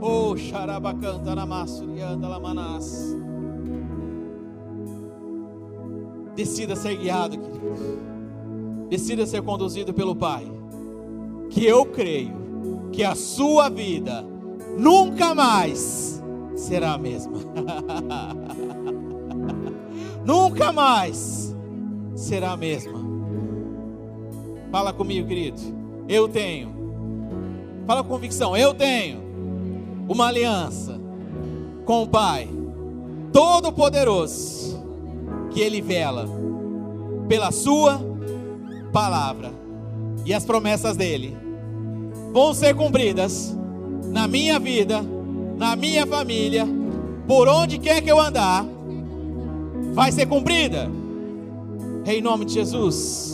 Oh, 0.00 0.34
xarabacanta, 0.36 1.34
ramassurianda, 1.34 2.28
lamanas. 2.28 3.16
Decida 6.34 6.74
ser 6.74 6.96
guiado, 6.96 7.38
querido. 7.38 8.88
Decida 8.88 9.26
ser 9.26 9.42
conduzido 9.42 9.94
pelo 9.94 10.16
Pai. 10.16 10.50
Que 11.50 11.64
eu 11.64 11.86
creio 11.86 12.88
que 12.90 13.04
a 13.04 13.14
sua 13.14 13.68
vida 13.68 14.26
nunca 14.76 15.36
mais 15.36 16.20
será 16.56 16.94
a 16.94 16.98
mesma. 16.98 17.38
nunca 20.26 20.72
mais 20.72 21.54
será 22.16 22.52
a 22.52 22.56
mesma. 22.56 23.03
Fala 24.74 24.92
comigo, 24.92 25.28
querido. 25.28 25.60
Eu 26.08 26.26
tenho. 26.26 26.74
Fala 27.86 28.02
com 28.02 28.08
convicção. 28.08 28.56
Eu 28.56 28.74
tenho 28.74 29.22
uma 30.08 30.26
aliança 30.26 31.00
com 31.84 32.02
o 32.02 32.08
Pai 32.08 32.48
Todo-Poderoso, 33.32 34.84
que 35.52 35.60
Ele 35.60 35.80
vela 35.80 36.26
pela 37.28 37.52
Sua 37.52 38.00
palavra 38.92 39.52
e 40.26 40.34
as 40.34 40.44
promessas 40.44 40.96
dele 40.96 41.36
vão 42.32 42.52
ser 42.52 42.74
cumpridas 42.74 43.56
na 44.06 44.26
minha 44.26 44.58
vida, 44.58 45.00
na 45.56 45.76
minha 45.76 46.04
família, 46.04 46.66
por 47.28 47.46
onde 47.46 47.78
quer 47.78 48.02
que 48.02 48.10
eu 48.10 48.20
andar, 48.20 48.66
vai 49.92 50.10
ser 50.10 50.26
cumprida. 50.26 50.90
Em 52.04 52.20
nome 52.20 52.44
de 52.44 52.54
Jesus. 52.54 53.33